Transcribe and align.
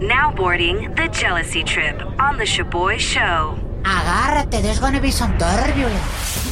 Now 0.00 0.30
boarding 0.30 0.94
the 0.94 1.08
jealousy 1.08 1.64
trip 1.64 2.02
on 2.20 2.36
the 2.36 2.44
Shaboy 2.44 2.98
Show. 2.98 3.58
Agárrate, 3.82 4.60
there's 4.60 4.78
gonna 4.78 5.00
be 5.00 5.10
some 5.10 5.30
turbulence. 5.38 6.44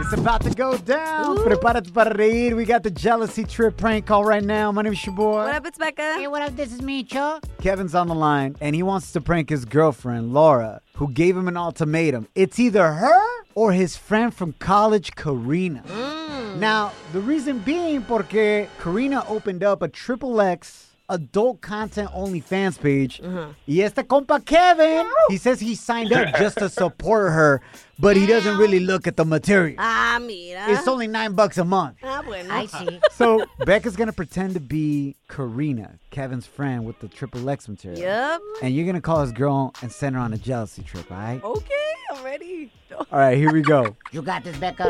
It's 0.00 0.12
about 0.14 0.40
to 0.44 0.50
go 0.54 0.78
down. 0.78 1.36
Prepárate 1.36 1.92
para 1.92 2.14
reír. 2.14 2.56
We 2.56 2.64
got 2.64 2.82
the 2.82 2.90
jealousy 2.90 3.44
trip 3.44 3.76
prank 3.76 4.06
call 4.06 4.24
right 4.24 4.42
now. 4.42 4.72
My 4.72 4.80
name 4.80 4.94
is 4.94 5.04
your 5.04 5.14
boy. 5.14 5.44
What 5.44 5.54
up? 5.54 5.66
It's 5.66 5.76
Becca. 5.76 6.14
Hey, 6.14 6.26
what 6.26 6.40
up? 6.40 6.56
This 6.56 6.72
is 6.72 6.80
Micho. 6.80 7.42
Kevin's 7.60 7.94
on 7.94 8.08
the 8.08 8.14
line, 8.14 8.56
and 8.58 8.74
he 8.74 8.82
wants 8.82 9.12
to 9.12 9.20
prank 9.20 9.50
his 9.50 9.66
girlfriend, 9.66 10.32
Laura, 10.32 10.80
who 10.94 11.12
gave 11.12 11.36
him 11.36 11.46
an 11.46 11.58
ultimatum. 11.58 12.28
It's 12.34 12.58
either 12.58 12.90
her 12.90 13.44
or 13.54 13.72
his 13.72 13.98
friend 13.98 14.32
from 14.32 14.54
college, 14.60 15.14
Karina. 15.14 15.82
Mm. 15.86 16.56
Now, 16.56 16.92
the 17.12 17.20
reason 17.20 17.58
being 17.58 18.00
porque 18.00 18.68
Karina 18.80 19.26
opened 19.28 19.62
up 19.62 19.82
a 19.82 19.88
triple 19.88 20.40
X 20.40 20.93
adult 21.08 21.60
content 21.60 22.10
OnlyFans 22.10 22.80
page. 22.80 23.20
Y 23.66 23.80
este 23.80 24.02
compa 24.06 24.44
Kevin, 24.44 25.06
he 25.28 25.36
says 25.36 25.60
he 25.60 25.74
signed 25.74 26.12
up 26.12 26.34
just 26.36 26.58
to 26.58 26.68
support 26.68 27.32
her, 27.32 27.60
but 27.98 28.16
he 28.16 28.26
doesn't 28.26 28.56
really 28.56 28.80
look 28.80 29.06
at 29.06 29.16
the 29.16 29.24
material. 29.24 29.76
Ah, 29.78 30.18
mira. 30.20 30.64
It's 30.68 30.88
only 30.88 31.06
nine 31.06 31.32
bucks 31.34 31.58
a 31.58 31.64
month. 31.64 31.98
ah, 32.02 32.22
bueno. 32.24 32.52
I 32.52 32.66
see. 32.66 33.00
So 33.12 33.44
Becca's 33.64 33.96
gonna 33.96 34.12
pretend 34.12 34.54
to 34.54 34.60
be 34.60 35.14
Karina, 35.28 35.98
Kevin's 36.10 36.46
friend 36.46 36.84
with 36.84 36.98
the 37.00 37.08
triple 37.08 37.48
X 37.48 37.68
material. 37.68 38.00
Yep. 38.00 38.40
And 38.62 38.74
you're 38.74 38.86
gonna 38.86 39.00
call 39.00 39.20
his 39.20 39.32
girl 39.32 39.72
and 39.82 39.92
send 39.92 40.16
her 40.16 40.20
on 40.22 40.32
a 40.32 40.38
jealousy 40.38 40.82
trip, 40.82 41.10
all 41.12 41.16
right? 41.18 41.42
Okay, 41.44 41.92
I'm 42.10 42.24
ready. 42.24 42.72
All 43.10 43.18
right, 43.18 43.36
here 43.36 43.52
we 43.52 43.60
go. 43.62 43.96
You 44.12 44.22
got 44.22 44.44
this, 44.44 44.56
Becca. 44.58 44.84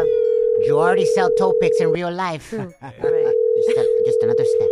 You 0.66 0.78
already 0.78 1.06
sell 1.06 1.30
toe 1.38 1.54
picks 1.60 1.80
in 1.80 1.90
real 1.90 2.10
life. 2.12 2.50
just, 2.50 2.62
a- 2.62 4.02
just 4.06 4.22
another 4.22 4.44
step. 4.44 4.68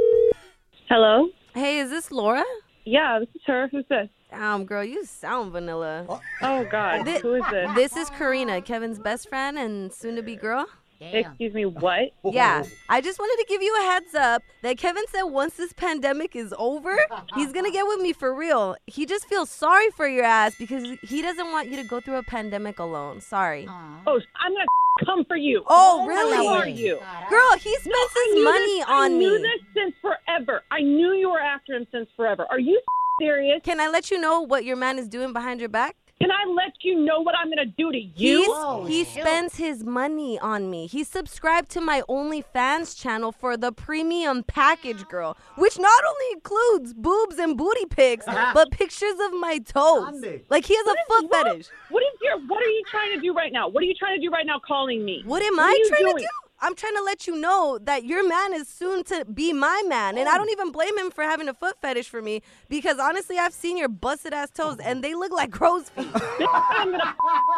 Hello? 0.94 1.28
Hey, 1.54 1.78
is 1.78 1.88
this 1.88 2.10
Laura? 2.12 2.44
Yeah, 2.84 3.18
this 3.18 3.30
is 3.34 3.40
her. 3.46 3.66
Who's 3.72 3.86
this? 3.88 4.10
Um, 4.30 4.66
girl, 4.66 4.84
you 4.84 5.06
sound 5.06 5.50
vanilla. 5.50 6.04
Oh, 6.42 6.64
God. 6.70 7.06
Thi- 7.06 7.20
Who 7.20 7.32
is 7.36 7.44
this? 7.50 7.70
This 7.74 7.96
is 7.96 8.10
Karina, 8.10 8.60
Kevin's 8.60 8.98
best 8.98 9.30
friend 9.30 9.58
and 9.58 9.90
soon-to-be 9.90 10.36
girl. 10.36 10.66
Damn. 11.10 11.14
Excuse 11.32 11.54
me, 11.54 11.66
what? 11.66 12.10
Yeah, 12.32 12.62
I 12.88 13.00
just 13.00 13.18
wanted 13.18 13.42
to 13.42 13.48
give 13.48 13.60
you 13.62 13.76
a 13.80 13.82
heads 13.82 14.14
up 14.14 14.42
that 14.62 14.78
Kevin 14.78 15.02
said 15.10 15.24
once 15.24 15.54
this 15.54 15.72
pandemic 15.72 16.34
is 16.36 16.54
over, 16.56 16.96
he's 17.34 17.52
gonna 17.52 17.70
get 17.70 17.86
with 17.86 18.00
me 18.00 18.12
for 18.12 18.34
real. 18.34 18.76
He 18.86 19.04
just 19.06 19.26
feels 19.26 19.50
sorry 19.50 19.90
for 19.90 20.06
your 20.08 20.24
ass 20.24 20.54
because 20.58 20.86
he 21.02 21.20
doesn't 21.20 21.50
want 21.50 21.68
you 21.68 21.76
to 21.76 21.84
go 21.84 22.00
through 22.00 22.16
a 22.16 22.22
pandemic 22.22 22.78
alone. 22.78 23.20
Sorry. 23.20 23.66
Oh, 23.68 24.20
I'm 24.40 24.52
going 24.52 24.66
to 25.00 25.04
come 25.04 25.24
for 25.26 25.36
you. 25.36 25.62
Oh, 25.66 26.06
really? 26.06 26.36
Who 26.36 26.46
are 26.52 26.68
you? 26.68 27.00
Girl, 27.28 27.52
he 27.58 27.74
spends 27.76 27.88
I 27.94 28.32
his 28.34 28.44
money 28.44 28.78
this, 28.78 28.84
on 28.88 29.04
I 29.04 29.08
knew 29.08 29.36
me. 29.36 29.42
this 29.42 29.60
since 29.74 29.94
forever. 30.00 30.62
I 30.70 30.80
knew 30.80 31.12
you 31.12 31.30
were 31.30 31.40
after 31.40 31.74
him 31.74 31.86
since 31.92 32.08
forever. 32.16 32.46
Are 32.50 32.60
you 32.60 32.80
serious? 33.20 33.60
Can 33.64 33.80
I 33.80 33.88
let 33.88 34.10
you 34.10 34.20
know 34.20 34.40
what 34.40 34.64
your 34.64 34.76
man 34.76 34.98
is 34.98 35.08
doing 35.08 35.32
behind 35.32 35.60
your 35.60 35.68
back? 35.68 35.96
Can 36.22 36.30
I 36.30 36.48
let 36.52 36.74
you 36.82 37.04
know 37.04 37.18
what 37.20 37.34
I'm 37.36 37.48
going 37.48 37.58
to 37.58 37.66
do 37.66 37.90
to 37.90 37.98
He's, 37.98 38.46
you? 38.46 38.84
he 38.86 39.02
spends 39.04 39.56
his 39.56 39.82
money 39.82 40.38
on 40.38 40.70
me. 40.70 40.86
He's 40.86 41.08
subscribed 41.08 41.68
to 41.70 41.80
my 41.80 42.02
OnlyFans 42.08 42.96
channel 42.96 43.32
for 43.32 43.56
the 43.56 43.72
premium 43.72 44.44
package, 44.44 45.08
girl, 45.08 45.36
which 45.56 45.80
not 45.80 46.00
only 46.08 46.26
includes 46.34 46.94
boobs 46.94 47.38
and 47.38 47.58
booty 47.58 47.86
pics, 47.86 48.24
but 48.54 48.70
pictures 48.70 49.18
of 49.26 49.32
my 49.40 49.58
toes. 49.58 50.24
Like 50.48 50.64
he 50.66 50.76
has 50.76 50.86
a 50.86 50.94
foot 51.08 51.28
What? 51.28 51.46
fetish. 51.48 51.66
What 51.90 52.04
is 52.04 52.20
your? 52.22 52.38
What 52.46 52.62
are 52.62 52.68
you 52.70 52.84
trying 52.88 53.16
to 53.16 53.20
do 53.20 53.34
right 53.34 53.52
now? 53.52 53.68
What 53.68 53.82
are 53.82 53.86
you 53.86 53.94
trying 53.96 54.20
to 54.20 54.24
do 54.24 54.30
right 54.30 54.46
now? 54.46 54.60
Calling 54.64 55.04
me? 55.04 55.22
What 55.24 55.42
am 55.42 55.56
What 55.56 55.70
I 55.70 55.72
you 55.72 55.88
trying 55.88 56.14
to 56.18 56.20
do? 56.20 56.26
I'm 56.62 56.76
trying 56.76 56.94
to 56.94 57.02
let 57.02 57.26
you 57.26 57.36
know 57.36 57.78
that 57.82 58.04
your 58.04 58.26
man 58.26 58.54
is 58.54 58.68
soon 58.68 59.02
to 59.04 59.24
be 59.24 59.52
my 59.52 59.82
man. 59.88 60.16
And 60.16 60.28
I 60.28 60.36
don't 60.36 60.48
oh. 60.48 60.52
even 60.52 60.70
blame 60.70 60.96
him 60.96 61.10
for 61.10 61.24
having 61.24 61.48
a 61.48 61.54
foot 61.54 61.76
fetish 61.82 62.08
for 62.08 62.22
me 62.22 62.40
because 62.68 62.98
honestly, 62.98 63.36
I've 63.36 63.52
seen 63.52 63.76
your 63.76 63.88
busted 63.88 64.32
ass 64.32 64.50
toes 64.50 64.78
and 64.78 65.02
they 65.02 65.14
look 65.14 65.32
like 65.32 65.50
crow's 65.50 65.88
feet. 65.88 66.06
I'm 66.14 66.92
gonna. 66.92 67.14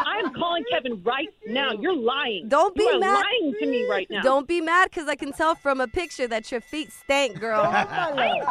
I 0.07 0.23
am 0.25 0.33
calling 0.33 0.65
Kevin 0.71 1.03
right 1.03 1.29
now. 1.47 1.73
You're 1.73 1.97
lying. 1.97 2.49
Don't 2.49 2.75
be 2.75 2.85
you 2.85 2.91
are 2.91 2.99
mad. 2.99 3.23
lying 3.23 3.55
to 3.61 3.67
me 3.67 3.87
right 3.89 4.09
now. 4.11 4.23
Don't 4.23 4.49
be 4.49 4.61
mad 4.63 4.91
because 4.91 5.07
I 5.07 5.17
can 5.17 5.33
tell 5.33 5.55
from 5.55 5.81
a 5.81 5.87
picture 5.87 6.27
that 6.29 6.51
your 6.51 6.63
feet 6.63 6.91
stank, 6.91 7.39
girl. 7.39 7.61
I'm 7.65 8.43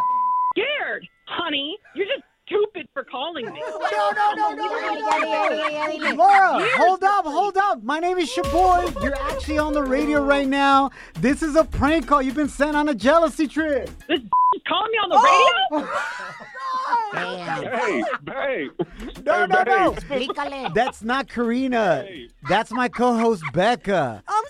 scared, 0.53 1.07
honey. 1.25 1.77
You're 1.95 2.05
just 2.05 2.23
stupid 2.45 2.87
for 2.93 3.03
calling 3.03 3.45
me. 3.45 3.59
No, 3.59 4.11
no, 4.11 4.33
no, 4.35 4.53
no. 4.53 6.15
Laura, 6.15 6.67
hold 6.77 7.03
up, 7.03 7.25
hold 7.25 7.57
up. 7.57 7.83
My 7.83 7.99
name 7.99 8.17
is 8.17 8.31
Shaboy. 8.31 9.03
You're 9.03 9.15
actually 9.15 9.57
on 9.57 9.73
the 9.73 9.83
radio 9.83 10.23
right 10.23 10.47
now. 10.47 10.91
This 11.15 11.41
is 11.43 11.55
a 11.55 11.63
prank 11.63 12.07
call. 12.07 12.21
You've 12.21 12.35
been 12.35 12.49
sent 12.49 12.75
on 12.75 12.89
a 12.89 12.95
jealousy 12.95 13.47
trip. 13.47 13.89
This 14.07 14.19
is 14.55 14.61
calling 14.67 14.91
me 14.91 14.97
on 14.97 15.09
the 15.09 15.17
oh, 15.19 15.79
radio? 15.79 15.89
Damn. 17.13 17.63
Hey, 17.63 18.03
babe. 18.23 18.71
No, 19.23 19.41
hey, 19.41 19.47
no, 19.47 19.63
no. 19.63 19.91
babe. 19.91 20.29
Explícale. 20.29 20.73
That's 20.73 21.03
not 21.03 21.27
Karina. 21.29 22.05
That's 22.49 22.71
my 22.71 22.89
co-host 22.89 23.43
Becca. 23.53 24.23
I'm 24.27 24.43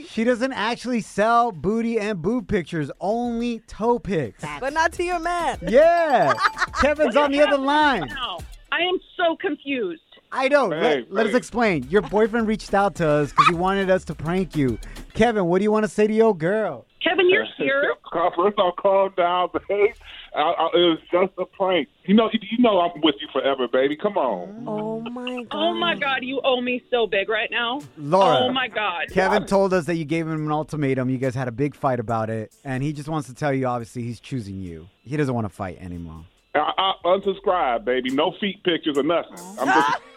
sorry, 0.00 0.06
She 0.08 0.24
doesn't 0.24 0.52
actually 0.52 1.00
sell 1.00 1.52
booty 1.52 1.98
and 1.98 2.20
boob 2.20 2.48
pictures, 2.48 2.90
only 3.00 3.60
toe 3.66 3.98
pics. 3.98 4.44
but 4.60 4.72
not 4.72 4.92
to 4.94 5.04
your 5.04 5.18
man. 5.20 5.58
Yeah. 5.68 6.34
Kevin's 6.80 7.16
on 7.16 7.32
the 7.32 7.40
other 7.42 7.58
line. 7.58 8.06
Now, 8.08 8.38
I 8.72 8.80
am 8.80 8.98
so 9.16 9.36
confused. 9.36 10.00
I 10.32 10.48
know. 10.48 10.68
Hey, 10.70 10.80
let, 11.00 11.12
let 11.12 11.26
us 11.26 11.34
explain. 11.34 11.84
Your 11.84 12.02
boyfriend 12.02 12.48
reached 12.48 12.74
out 12.74 12.96
to 12.96 13.08
us 13.08 13.30
because 13.30 13.46
he 13.48 13.54
wanted 13.54 13.88
us 13.90 14.04
to 14.06 14.14
prank 14.14 14.56
you. 14.56 14.78
Kevin, 15.14 15.44
what 15.46 15.58
do 15.58 15.62
you 15.64 15.70
want 15.70 15.84
to 15.84 15.88
say 15.88 16.06
to 16.08 16.12
your 16.12 16.36
girl? 16.36 16.86
Kevin, 17.02 17.30
you're 17.30 17.46
here. 17.56 17.94
First 18.36 18.58
off, 18.58 18.74
calm 18.76 19.12
down, 19.16 19.48
babe. 19.68 19.94
I, 20.34 20.40
I, 20.40 20.66
it 20.74 20.78
was 20.78 20.98
just 21.12 21.32
a 21.38 21.44
prank. 21.44 21.88
You 22.06 22.14
know, 22.14 22.28
you 22.32 22.58
know 22.58 22.80
I'm 22.80 23.00
with 23.02 23.14
you 23.20 23.28
forever, 23.32 23.68
baby. 23.68 23.96
Come 23.96 24.16
on. 24.16 24.64
Oh 24.66 25.00
my 25.00 25.44
god. 25.44 25.46
Oh 25.52 25.74
my 25.74 25.94
God, 25.94 26.18
you 26.22 26.40
owe 26.42 26.60
me 26.60 26.82
so 26.90 27.06
big 27.06 27.28
right 27.28 27.50
now. 27.50 27.80
Laura. 27.96 28.38
Oh 28.38 28.52
my 28.52 28.68
God. 28.68 29.06
Kevin 29.10 29.46
told 29.46 29.72
us 29.72 29.86
that 29.86 29.94
you 29.94 30.04
gave 30.04 30.26
him 30.26 30.46
an 30.46 30.52
ultimatum. 30.52 31.08
You 31.08 31.18
guys 31.18 31.34
had 31.34 31.48
a 31.48 31.52
big 31.52 31.74
fight 31.74 32.00
about 32.00 32.30
it, 32.30 32.52
and 32.64 32.82
he 32.82 32.92
just 32.92 33.08
wants 33.08 33.28
to 33.28 33.34
tell 33.34 33.52
you, 33.52 33.66
obviously, 33.66 34.02
he's 34.02 34.20
choosing 34.20 34.60
you. 34.60 34.88
He 35.02 35.16
doesn't 35.16 35.34
want 35.34 35.44
to 35.44 35.52
fight 35.52 35.78
anymore. 35.80 36.24
I, 36.54 36.72
I 36.76 36.92
unsubscribe, 37.04 37.84
baby. 37.84 38.10
No 38.10 38.32
feet 38.40 38.62
pictures 38.64 38.98
or 38.98 39.02
nothing. 39.02 39.36
Oh. 39.38 39.56
I'm 39.60 39.66
just. 39.68 40.02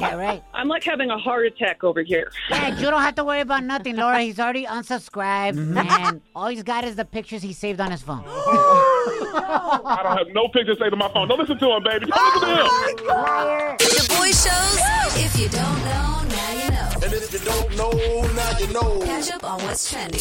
Yeah, 0.00 0.16
right. 0.16 0.42
I'm 0.52 0.68
like 0.68 0.82
having 0.82 1.10
a 1.10 1.18
heart 1.18 1.46
attack 1.46 1.84
over 1.84 2.02
here. 2.02 2.30
Yeah, 2.50 2.78
you 2.78 2.90
don't 2.90 3.02
have 3.02 3.14
to 3.16 3.24
worry 3.24 3.40
about 3.40 3.64
nothing, 3.64 3.96
Laura. 3.96 4.20
He's 4.20 4.40
already 4.40 4.66
unsubscribed, 4.66 5.54
mm-hmm. 5.54 5.78
and 5.78 6.20
all 6.34 6.48
he's 6.48 6.62
got 6.62 6.84
is 6.84 6.96
the 6.96 7.04
pictures 7.04 7.42
he 7.42 7.52
saved 7.52 7.80
on 7.80 7.90
his 7.90 8.02
phone. 8.02 8.24
I 9.22 10.00
don't 10.02 10.18
have 10.18 10.28
no 10.32 10.48
pictures 10.48 10.78
saved 10.78 10.92
on 10.92 10.98
my 10.98 11.08
phone. 11.12 11.28
Don't 11.28 11.38
listen 11.38 11.58
to 11.58 11.70
him, 11.76 11.82
baby. 11.82 12.06
Don't 12.06 12.34
listen 12.34 12.48
to 12.48 12.54
him. 12.54 12.68
Oh 12.68 13.04
Liar. 13.06 13.76
Shaboy 13.78 14.32
Shows. 14.32 15.24
If 15.24 15.38
you 15.38 15.48
don't 15.48 15.84
know, 15.84 16.22
now 16.28 16.52
you 16.62 16.70
know. 16.70 17.04
And 17.04 17.12
if 17.12 17.32
you 17.32 17.38
don't 17.40 17.76
know, 17.76 17.90
now 18.34 18.58
you 18.58 18.72
know. 18.72 19.00
Catch 19.04 19.30
up 19.32 19.44
on 19.44 19.60
what's 19.62 19.90
trending. 19.90 20.20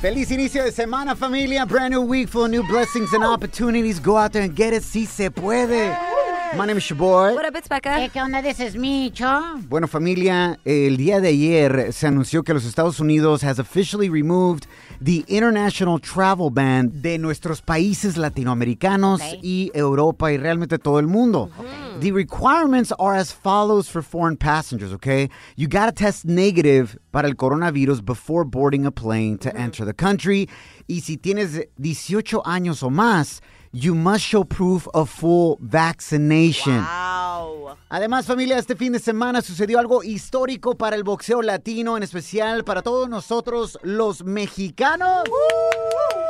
Feliz 0.00 0.30
inicio 0.30 0.64
de 0.64 0.72
semana, 0.72 1.14
familia. 1.16 1.66
Brand 1.66 1.92
new 1.92 2.02
week 2.02 2.28
full 2.28 2.44
of 2.46 2.50
new 2.50 2.62
blessings 2.66 3.12
and 3.12 3.22
opportunities. 3.24 4.00
Go 4.00 4.16
out 4.16 4.32
there 4.32 4.42
and 4.42 4.54
get 4.54 4.72
it. 4.72 4.82
Si 4.82 5.04
se 5.06 5.30
puede. 5.30 5.96
My 6.56 6.66
name 6.66 6.78
is 6.78 6.82
Shaboy. 6.84 7.34
What 7.36 7.44
up, 7.46 7.54
it's 7.54 7.68
Hey, 7.70 7.78
Becca? 7.80 8.08
¿qué 8.12 8.20
onda? 8.20 8.42
This 8.42 8.58
is 8.58 8.74
Micho. 8.74 9.60
Bueno, 9.68 9.86
familia, 9.86 10.58
el 10.64 10.96
día 10.96 11.20
de 11.20 11.28
ayer 11.28 11.92
se 11.92 12.08
anunció 12.08 12.42
que 12.42 12.52
los 12.52 12.64
Estados 12.64 12.98
Unidos 12.98 13.44
has 13.44 13.60
officially 13.60 14.08
removed 14.08 14.66
the 15.02 15.24
international 15.28 15.98
travel 15.98 16.50
ban 16.50 16.90
de 17.00 17.16
nuestros 17.18 17.62
países 17.62 18.16
latinoamericanos 18.16 19.20
Okay. 19.20 19.40
y 19.42 19.70
Europa 19.74 20.30
y 20.32 20.36
realmente 20.36 20.78
todo 20.78 20.98
el 20.98 21.06
mundo. 21.06 21.50
The 22.00 22.12
requirements 22.12 22.92
are 22.98 23.14
as 23.16 23.32
follows 23.32 23.88
for 23.88 24.02
foreign 24.02 24.36
passengers, 24.36 24.92
okay? 24.92 25.28
You 25.56 25.68
got 25.68 25.86
to 25.86 25.92
test 25.92 26.24
negative 26.26 26.98
para 27.12 27.28
el 27.28 27.34
coronavirus 27.34 28.04
before 28.04 28.44
boarding 28.44 28.84
a 28.86 28.90
plane 28.90 29.38
to 29.38 29.54
enter 29.56 29.84
the 29.84 29.94
country. 29.94 30.48
Y 30.88 31.00
si 31.00 31.16
tienes 31.16 31.66
18 31.78 32.42
años 32.44 32.82
o 32.82 32.90
más, 32.90 33.40
you 33.72 33.94
must 33.94 34.24
show 34.24 34.44
proof 34.44 34.88
of 34.94 35.08
full 35.08 35.58
vaccination. 35.60 36.78
Wow. 36.82 37.76
Además, 37.88 38.26
familia, 38.26 38.58
este 38.58 38.76
fin 38.76 38.92
de 38.92 38.98
semana 38.98 39.42
sucedió 39.42 39.78
algo 39.78 40.02
histórico 40.02 40.76
para 40.76 40.96
el 40.96 41.04
boxeo 41.04 41.42
latino, 41.42 41.96
en 41.96 42.02
especial 42.02 42.64
para 42.64 42.82
todos 42.82 43.08
nosotros 43.08 43.78
los 43.82 44.24
mexicanos. 44.24 45.24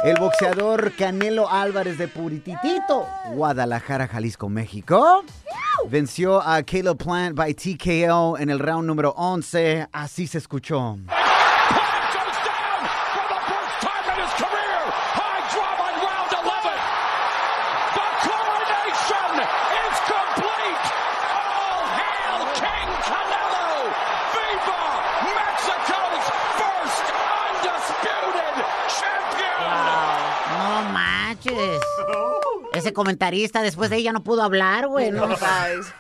El 0.05 0.17
boxeador 0.19 0.93
Canelo 0.97 1.51
Álvarez 1.51 1.99
de 1.99 2.09
Purititito, 2.09 3.07
Guadalajara, 3.35 4.07
Jalisco, 4.09 4.49
México, 4.49 5.25
venció 5.89 6.41
a 6.41 6.63
Caleb 6.63 6.97
Plant 6.97 7.37
by 7.37 7.55
TKO 7.55 8.39
en 8.39 8.49
el 8.51 8.59
round 8.59 8.87
número 8.87 9.11
11. 9.17 9.89
Así 9.93 10.27
se 10.27 10.39
escuchó. 10.39 10.97
goes 11.01 12.39
down 12.47 12.81
for 13.13 13.27
the 13.29 13.41
first 13.51 13.77
time 13.85 14.07
in 14.13 14.19
his 14.25 14.35
career. 14.41 14.81
High 15.19 15.43
drama 15.53 15.85
in 15.91 15.97
round 16.01 16.33
11. 16.33 16.75
The 17.97 18.07
coronation 18.25 19.33
is 19.85 19.97
complete. 20.11 20.87
All 21.31 21.83
hail 21.99 22.41
King 22.61 22.91
Canelo. 23.09 23.69
Viva 24.35 24.83
Mexico's 25.39 26.27
first 26.61 27.07
undisputed 27.41 28.55
champion. 28.97 29.71
No 30.57 30.71
manches. 30.95 31.83
Ese 32.91 32.95
comentarista 32.97 33.63
después 33.63 33.89
de 33.89 33.99
ella 33.99 34.13
no 34.13 34.25
pudo 34.25 34.43
hablar, 34.43 34.89
güey. 34.89 35.13
¿no? 35.13 35.29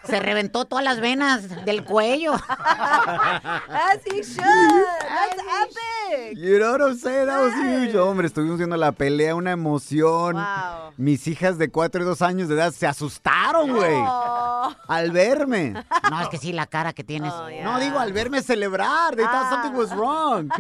Se 0.03 0.19
reventó 0.19 0.65
todas 0.65 0.85
las 0.85 1.01
venas 1.01 1.65
del 1.65 1.85
cuello. 1.85 2.33
As 2.49 4.01
he 4.07 4.23
should. 4.25 4.43
That's 4.43 5.77
epic. 6.11 6.37
You 6.37 6.59
know 6.59 6.73
what 6.73 6.81
I'm 6.81 6.99
saying? 6.99 7.27
That 7.29 7.41
was 7.41 7.55
huge. 7.55 7.97
Hombre, 7.97 8.27
estuvimos 8.27 8.59
viendo 8.59 8.77
la 8.77 8.91
pelea, 8.91 9.37
una 9.37 9.53
emoción. 9.53 10.35
Wow. 10.35 10.93
Mis 10.97 11.29
hijas 11.29 11.59
de 11.59 11.71
4 11.71 12.03
y 12.03 12.05
2 12.07 12.23
años 12.23 12.49
de 12.49 12.57
edad 12.57 12.73
se 12.73 12.89
asustaron, 12.89 13.71
güey, 13.71 13.95
Oh. 13.95 14.75
al 14.89 15.13
verme. 15.13 15.75
No, 16.11 16.21
es 16.21 16.29
que 16.29 16.39
sí, 16.39 16.53
la 16.53 16.67
cara 16.67 16.93
que 16.93 17.05
tienes. 17.05 17.33
Oh, 17.33 17.49
yeah. 17.49 17.63
No, 17.63 17.79
digo, 17.79 18.01
al 18.01 18.13
verme 18.13 18.43
celebrar. 18.43 19.15
They 19.15 19.25
thought 19.27 19.49
something 19.49 19.79
was 19.79 19.93
wrong. 19.95 20.51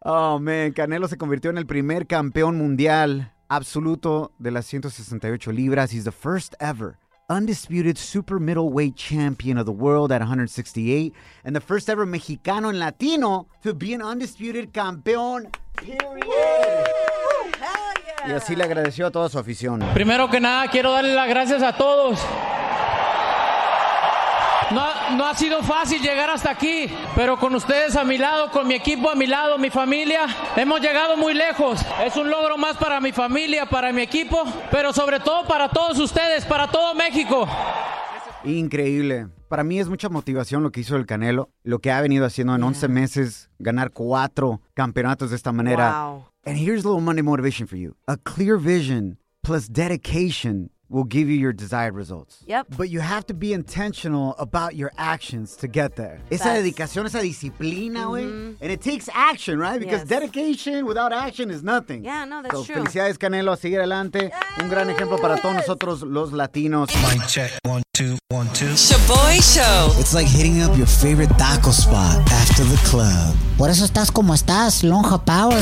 Oh, 0.00 0.38
man. 0.38 0.72
Canelo 0.72 1.08
se 1.08 1.18
convirtió 1.18 1.50
en 1.50 1.58
el 1.58 1.66
primer 1.66 2.06
campeón 2.06 2.56
mundial 2.56 3.33
absoluto 3.48 4.32
de 4.38 4.50
las 4.50 4.66
168 4.66 5.52
libras. 5.52 5.92
He's 5.92 6.04
the 6.04 6.12
first 6.12 6.54
ever 6.60 6.98
undisputed 7.28 7.96
super 7.96 8.38
middleweight 8.38 8.96
champion 8.96 9.56
of 9.56 9.66
the 9.66 9.72
world 9.72 10.12
at 10.12 10.20
168 10.20 11.14
and 11.44 11.56
the 11.56 11.60
first 11.60 11.88
ever 11.88 12.06
mexicano 12.06 12.68
and 12.68 12.78
latino 12.78 13.46
to 13.62 13.74
be 13.74 13.94
an 13.94 14.02
undisputed 14.02 14.72
campeón. 14.72 15.50
Period. 15.76 16.86
Y 18.26 18.32
así 18.32 18.56
le 18.56 18.64
agradeció 18.64 19.06
a 19.06 19.10
toda 19.10 19.28
su 19.28 19.38
afición. 19.38 19.80
Primero 19.92 20.30
que 20.30 20.40
nada, 20.40 20.68
quiero 20.68 20.92
darle 20.92 21.14
las 21.14 21.28
gracias 21.28 21.62
a 21.62 21.76
todos. 21.76 22.18
No, 25.16 25.26
ha- 25.26 25.34
sido 25.34 25.62
fácil 25.62 26.00
llegar 26.00 26.30
hasta 26.30 26.50
aquí, 26.50 26.86
pero 27.14 27.36
con 27.38 27.54
ustedes 27.54 27.96
a 27.96 28.04
mi 28.04 28.16
lado, 28.18 28.50
con 28.50 28.66
mi 28.66 28.74
equipo 28.74 29.10
a 29.10 29.14
mi 29.14 29.26
lado, 29.26 29.58
mi 29.58 29.70
familia, 29.70 30.26
hemos 30.56 30.80
llegado 30.80 31.16
muy 31.16 31.34
lejos. 31.34 31.80
Es 32.04 32.16
un 32.16 32.30
logro 32.30 32.56
más 32.56 32.76
para 32.76 33.00
mi 33.00 33.12
familia, 33.12 33.66
para 33.66 33.92
mi 33.92 34.02
equipo, 34.02 34.44
pero 34.70 34.92
sobre 34.92 35.20
todo 35.20 35.46
para 35.46 35.68
todos 35.68 35.98
ustedes, 35.98 36.44
para 36.44 36.68
todo 36.70 36.94
México. 36.94 37.46
Increíble. 38.44 39.28
Para 39.48 39.64
mí 39.64 39.78
es 39.78 39.88
mucha 39.88 40.08
motivación 40.08 40.62
lo 40.62 40.70
que 40.70 40.80
hizo 40.80 40.96
el 40.96 41.06
Canelo, 41.06 41.50
lo 41.62 41.78
que 41.78 41.90
ha 41.92 42.00
venido 42.00 42.26
haciendo 42.26 42.54
en 42.54 42.62
11 42.62 42.88
meses, 42.88 43.50
ganar 43.58 43.90
cuatro 43.92 44.60
campeonatos 44.74 45.30
de 45.30 45.36
esta 45.36 45.52
manera. 45.52 46.06
Wow. 46.06 46.24
And 46.44 46.58
here's 46.58 46.84
a 46.84 46.88
little 46.88 47.00
Monday 47.02 47.22
motivation 47.22 47.66
for 47.66 47.76
you. 47.78 47.94
A 48.06 48.16
clear 48.16 48.58
vision 48.58 49.18
plus 49.42 49.68
dedication 49.70 50.70
will 50.94 51.02
give 51.04 51.28
you 51.28 51.34
your 51.36 51.52
desired 51.52 51.94
results. 51.96 52.38
Yep. 52.46 52.68
But 52.78 52.88
you 52.88 53.00
have 53.00 53.26
to 53.26 53.34
be 53.34 53.52
intentional 53.52 54.36
about 54.38 54.76
your 54.76 54.92
actions 54.96 55.56
to 55.56 55.66
get 55.66 55.96
there. 55.96 56.20
Esa 56.30 56.44
Facts. 56.44 56.62
dedicación, 56.62 57.06
esa 57.06 57.20
disciplina, 57.20 58.06
güey. 58.06 58.24
Mm-hmm. 58.24 58.62
And 58.62 58.70
it 58.70 58.80
takes 58.80 59.08
action, 59.12 59.58
right? 59.58 59.80
Because 59.80 60.02
Yes. 60.02 60.08
dedication 60.08 60.86
without 60.86 61.12
action 61.12 61.50
is 61.50 61.62
nothing. 61.64 62.04
Yeah, 62.04 62.24
no, 62.24 62.42
that's 62.42 62.54
So, 62.54 62.62
true. 62.64 62.76
Felicidades, 62.76 63.18
Canelo, 63.18 63.52
a 63.52 63.56
seguir 63.56 63.80
adelante. 63.80 64.30
Un 64.62 64.68
gran 64.68 64.88
ejemplo 64.88 65.18
para 65.20 65.36
todos 65.36 65.56
nosotros 65.56 66.02
los 66.02 66.30
latinos. 66.32 66.88
Mic 67.12 67.26
check. 67.26 67.50
One, 67.66 67.82
two, 67.92 68.16
one, 68.30 68.48
two. 68.54 68.66
Shaboy 68.76 69.40
Show. 69.42 69.90
It's 69.98 70.14
like 70.14 70.28
hitting 70.28 70.62
up 70.62 70.76
your 70.76 70.86
favorite 70.86 71.30
taco 71.38 71.72
spot 71.72 72.18
after 72.30 72.62
the 72.64 72.78
club. 72.88 73.34
Por 73.58 73.68
eso 73.68 73.84
estás 73.84 74.12
como 74.12 74.32
estás, 74.32 74.84
Lonja 74.84 75.18
Power. 75.24 75.60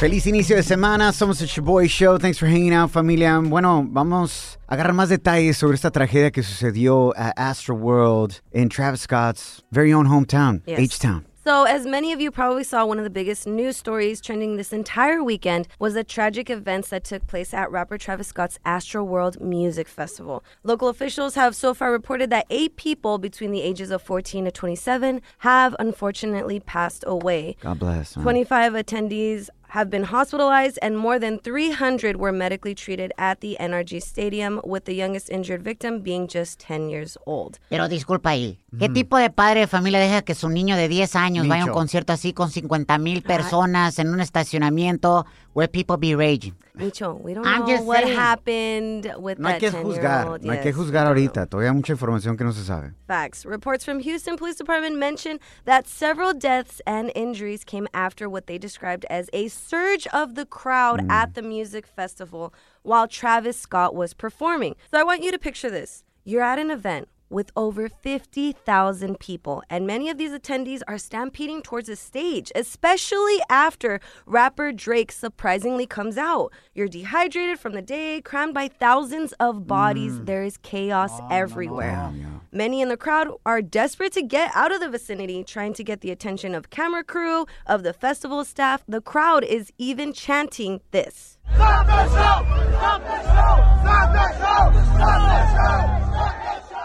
Feliz 0.00 0.26
inicio 0.26 0.56
de 0.56 0.62
semana, 0.62 1.12
somos 1.12 1.42
el 1.42 1.46
Shaboy 1.46 1.86
Show. 1.86 2.16
Thanks 2.18 2.38
for 2.38 2.46
hanging 2.48 2.72
out, 2.72 2.90
familia. 2.90 3.38
Bueno, 3.38 3.84
vamos 3.86 4.58
a 4.66 4.72
agarrar 4.74 4.94
más 4.94 5.10
detalles 5.10 5.58
sobre 5.58 5.74
esta 5.74 5.90
tragedia 5.90 6.30
que 6.30 6.42
sucedió 6.42 7.12
a 7.18 7.34
Astroworld 7.36 8.40
in 8.52 8.70
Travis 8.70 9.02
Scott's 9.02 9.62
very 9.70 9.92
own 9.92 10.06
hometown, 10.06 10.62
Yes. 10.66 10.78
H-Town. 10.80 11.26
So, 11.42 11.64
as 11.64 11.86
many 11.86 12.12
of 12.12 12.20
you 12.20 12.30
probably 12.30 12.64
saw, 12.64 12.84
one 12.86 12.98
of 12.98 13.04
the 13.04 13.10
biggest 13.10 13.46
news 13.46 13.76
stories 13.76 14.20
trending 14.20 14.56
this 14.56 14.72
entire 14.74 15.22
weekend 15.24 15.68
was 15.78 15.94
the 15.94 16.04
tragic 16.04 16.48
events 16.50 16.90
that 16.90 17.02
took 17.02 17.26
place 17.26 17.52
at 17.54 17.70
rapper 17.70 17.96
Travis 17.98 18.28
Scott's 18.28 18.58
Astroworld 18.64 19.40
Music 19.40 19.88
Festival. 19.88 20.44
Local 20.64 20.88
officials 20.88 21.34
have 21.36 21.56
so 21.56 21.72
far 21.74 21.92
reported 21.92 22.28
that 22.30 22.44
eight 22.50 22.76
people 22.76 23.16
between 23.18 23.52
the 23.52 23.62
ages 23.62 23.90
of 23.90 24.02
14 24.02 24.44
to 24.44 24.50
27 24.50 25.22
have 25.38 25.74
unfortunately 25.78 26.60
passed 26.60 27.04
away. 27.06 27.56
God 27.62 27.78
bless. 27.78 28.14
huh? 28.14 28.22
25 28.22 28.74
attendees 28.74 29.48
have 29.70 29.90
been 29.90 30.04
hospitalized, 30.04 30.78
and 30.82 30.96
more 30.96 31.18
than 31.18 31.38
300 31.38 32.16
were 32.16 32.32
medically 32.32 32.74
treated 32.74 33.12
at 33.18 33.40
the 33.40 33.56
NRG 33.60 34.02
Stadium, 34.02 34.60
with 34.64 34.84
the 34.84 34.94
youngest 34.94 35.30
injured 35.30 35.62
victim 35.62 36.00
being 36.00 36.28
just 36.28 36.60
10 36.60 36.90
years 36.90 37.16
old. 37.26 37.58
Pero 37.68 37.88
disculpa 37.88 38.30
ahí, 38.30 38.58
¿qué 38.78 38.88
mm. 38.88 38.94
tipo 38.94 39.16
de 39.18 39.30
padre 39.30 39.60
de 39.60 39.66
familia 39.66 40.00
deja 40.00 40.22
que 40.22 40.34
su 40.34 40.48
niño 40.48 40.76
de 40.76 40.88
10 40.88 41.16
años 41.16 41.48
vaya 41.48 41.62
a 41.62 41.66
un 41.66 41.72
concierto 41.72 42.12
así 42.12 42.32
con 42.32 42.50
50 42.50 42.98
mil 42.98 43.22
personas 43.22 43.98
en 43.98 44.08
un 44.08 44.20
estacionamiento 44.20 45.26
where 45.54 45.68
people 45.70 45.96
be 45.96 46.14
raging? 46.14 46.54
Micho, 46.76 47.20
we 47.20 47.34
don't 47.34 47.46
I'm 47.46 47.66
know 47.66 47.82
what 47.82 48.04
saying. 48.04 48.16
happened 48.16 49.14
with 49.18 49.38
No 49.38 49.48
hay 49.48 49.54
that 49.54 49.60
que 49.60 49.70
10 49.70 49.84
juzgar, 49.84 50.42
no 50.42 50.52
hay 50.52 50.62
que 50.62 50.72
juzgar 50.72 51.06
ahorita. 51.06 51.46
Todavía 51.46 51.68
hay 51.70 51.74
mucha 51.74 51.92
información 51.92 52.36
que 52.36 52.44
no 52.44 52.52
se 52.52 52.62
sabe. 52.62 52.94
Facts. 53.06 53.44
Reports 53.44 53.84
from 53.84 54.00
Houston 54.00 54.36
Police 54.36 54.56
Department 54.56 54.96
mention 54.96 55.40
that 55.64 55.86
several 55.86 56.32
deaths 56.32 56.80
and 56.86 57.10
injuries 57.14 57.64
came 57.64 57.88
after 57.92 58.28
what 58.28 58.46
they 58.46 58.58
described 58.58 59.04
as 59.10 59.28
a 59.32 59.48
surge 59.48 60.06
of 60.08 60.34
the 60.34 60.46
crowd 60.46 61.00
mm. 61.00 61.10
at 61.10 61.34
the 61.34 61.42
music 61.42 61.86
festival 61.86 62.54
while 62.82 63.08
Travis 63.08 63.58
Scott 63.58 63.94
was 63.94 64.14
performing. 64.14 64.76
So 64.90 64.98
I 64.98 65.02
want 65.02 65.22
you 65.22 65.32
to 65.32 65.38
picture 65.38 65.70
this. 65.70 66.04
You're 66.24 66.42
at 66.42 66.58
an 66.58 66.70
event 66.70 67.08
with 67.30 67.50
over 67.56 67.88
50,000 67.88 69.18
people, 69.20 69.62
and 69.70 69.86
many 69.86 70.10
of 70.10 70.18
these 70.18 70.32
attendees 70.32 70.82
are 70.86 70.98
stampeding 70.98 71.62
towards 71.62 71.86
the 71.86 71.96
stage, 71.96 72.50
especially 72.54 73.38
after 73.48 74.00
rapper 74.26 74.72
Drake 74.72 75.12
surprisingly 75.12 75.86
comes 75.86 76.18
out. 76.18 76.52
You're 76.74 76.88
dehydrated 76.88 77.58
from 77.58 77.72
the 77.72 77.82
day, 77.82 78.20
crammed 78.20 78.52
by 78.52 78.68
thousands 78.68 79.32
of 79.34 79.66
bodies. 79.66 80.14
Mm. 80.14 80.26
There 80.26 80.42
is 80.42 80.58
chaos 80.58 81.12
ah, 81.14 81.28
everywhere. 81.30 82.12
Many 82.52 82.82
in 82.82 82.88
the 82.88 82.96
crowd 82.96 83.28
are 83.46 83.62
desperate 83.62 84.12
to 84.14 84.22
get 84.22 84.50
out 84.54 84.72
of 84.72 84.80
the 84.80 84.88
vicinity, 84.88 85.44
trying 85.44 85.72
to 85.74 85.84
get 85.84 86.00
the 86.00 86.10
attention 86.10 86.54
of 86.54 86.70
camera 86.70 87.04
crew, 87.04 87.46
of 87.66 87.84
the 87.84 87.92
festival 87.92 88.44
staff. 88.44 88.82
The 88.88 89.00
crowd 89.00 89.44
is 89.44 89.72
even 89.78 90.12
chanting 90.12 90.80
this. 90.90 91.38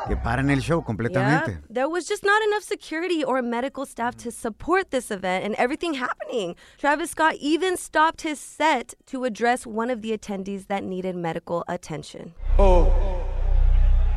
Que 0.07 0.15
paren 0.15 0.51
el 0.51 0.61
show 0.61 0.81
completamente. 0.81 1.51
Yep. 1.51 1.63
There 1.69 1.89
was 1.89 2.07
just 2.07 2.23
not 2.23 2.41
enough 2.43 2.63
security 2.63 3.23
or 3.23 3.41
medical 3.41 3.85
staff 3.85 4.15
to 4.17 4.31
support 4.31 4.91
this 4.91 5.09
event 5.09 5.45
and 5.45 5.55
everything 5.55 5.95
happening. 5.95 6.55
Travis 6.77 7.11
Scott 7.11 7.35
even 7.39 7.75
stopped 7.75 8.21
his 8.21 8.39
set 8.39 8.93
to 9.07 9.23
address 9.23 9.65
one 9.65 9.89
of 9.89 10.01
the 10.03 10.15
attendees 10.15 10.67
that 10.67 10.83
needed 10.83 11.15
medical 11.15 11.63
attention. 11.67 12.33
Oh, 12.59 13.25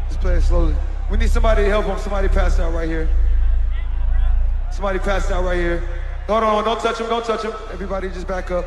just 0.09 0.21
play 0.21 0.35
it 0.35 0.43
slowly. 0.43 0.75
We 1.11 1.17
need 1.17 1.31
somebody 1.31 1.63
to 1.65 1.69
help 1.71 1.87
him. 1.87 1.99
Somebody 1.99 2.29
passed 2.29 2.61
out 2.61 2.75
right 2.75 2.89
here. 2.89 3.09
Somebody 4.71 4.99
passed 4.99 5.31
out 5.31 5.45
right 5.45 5.57
here. 5.57 5.83
Hold 6.27 6.45
on, 6.45 6.65
don't 6.65 6.81
touch 6.81 7.01
him, 7.01 7.09
don't 7.09 7.25
touch 7.25 7.43
him. 7.43 7.53
Everybody 7.73 8.11
just 8.11 8.29
back 8.29 8.51
up. 8.51 8.67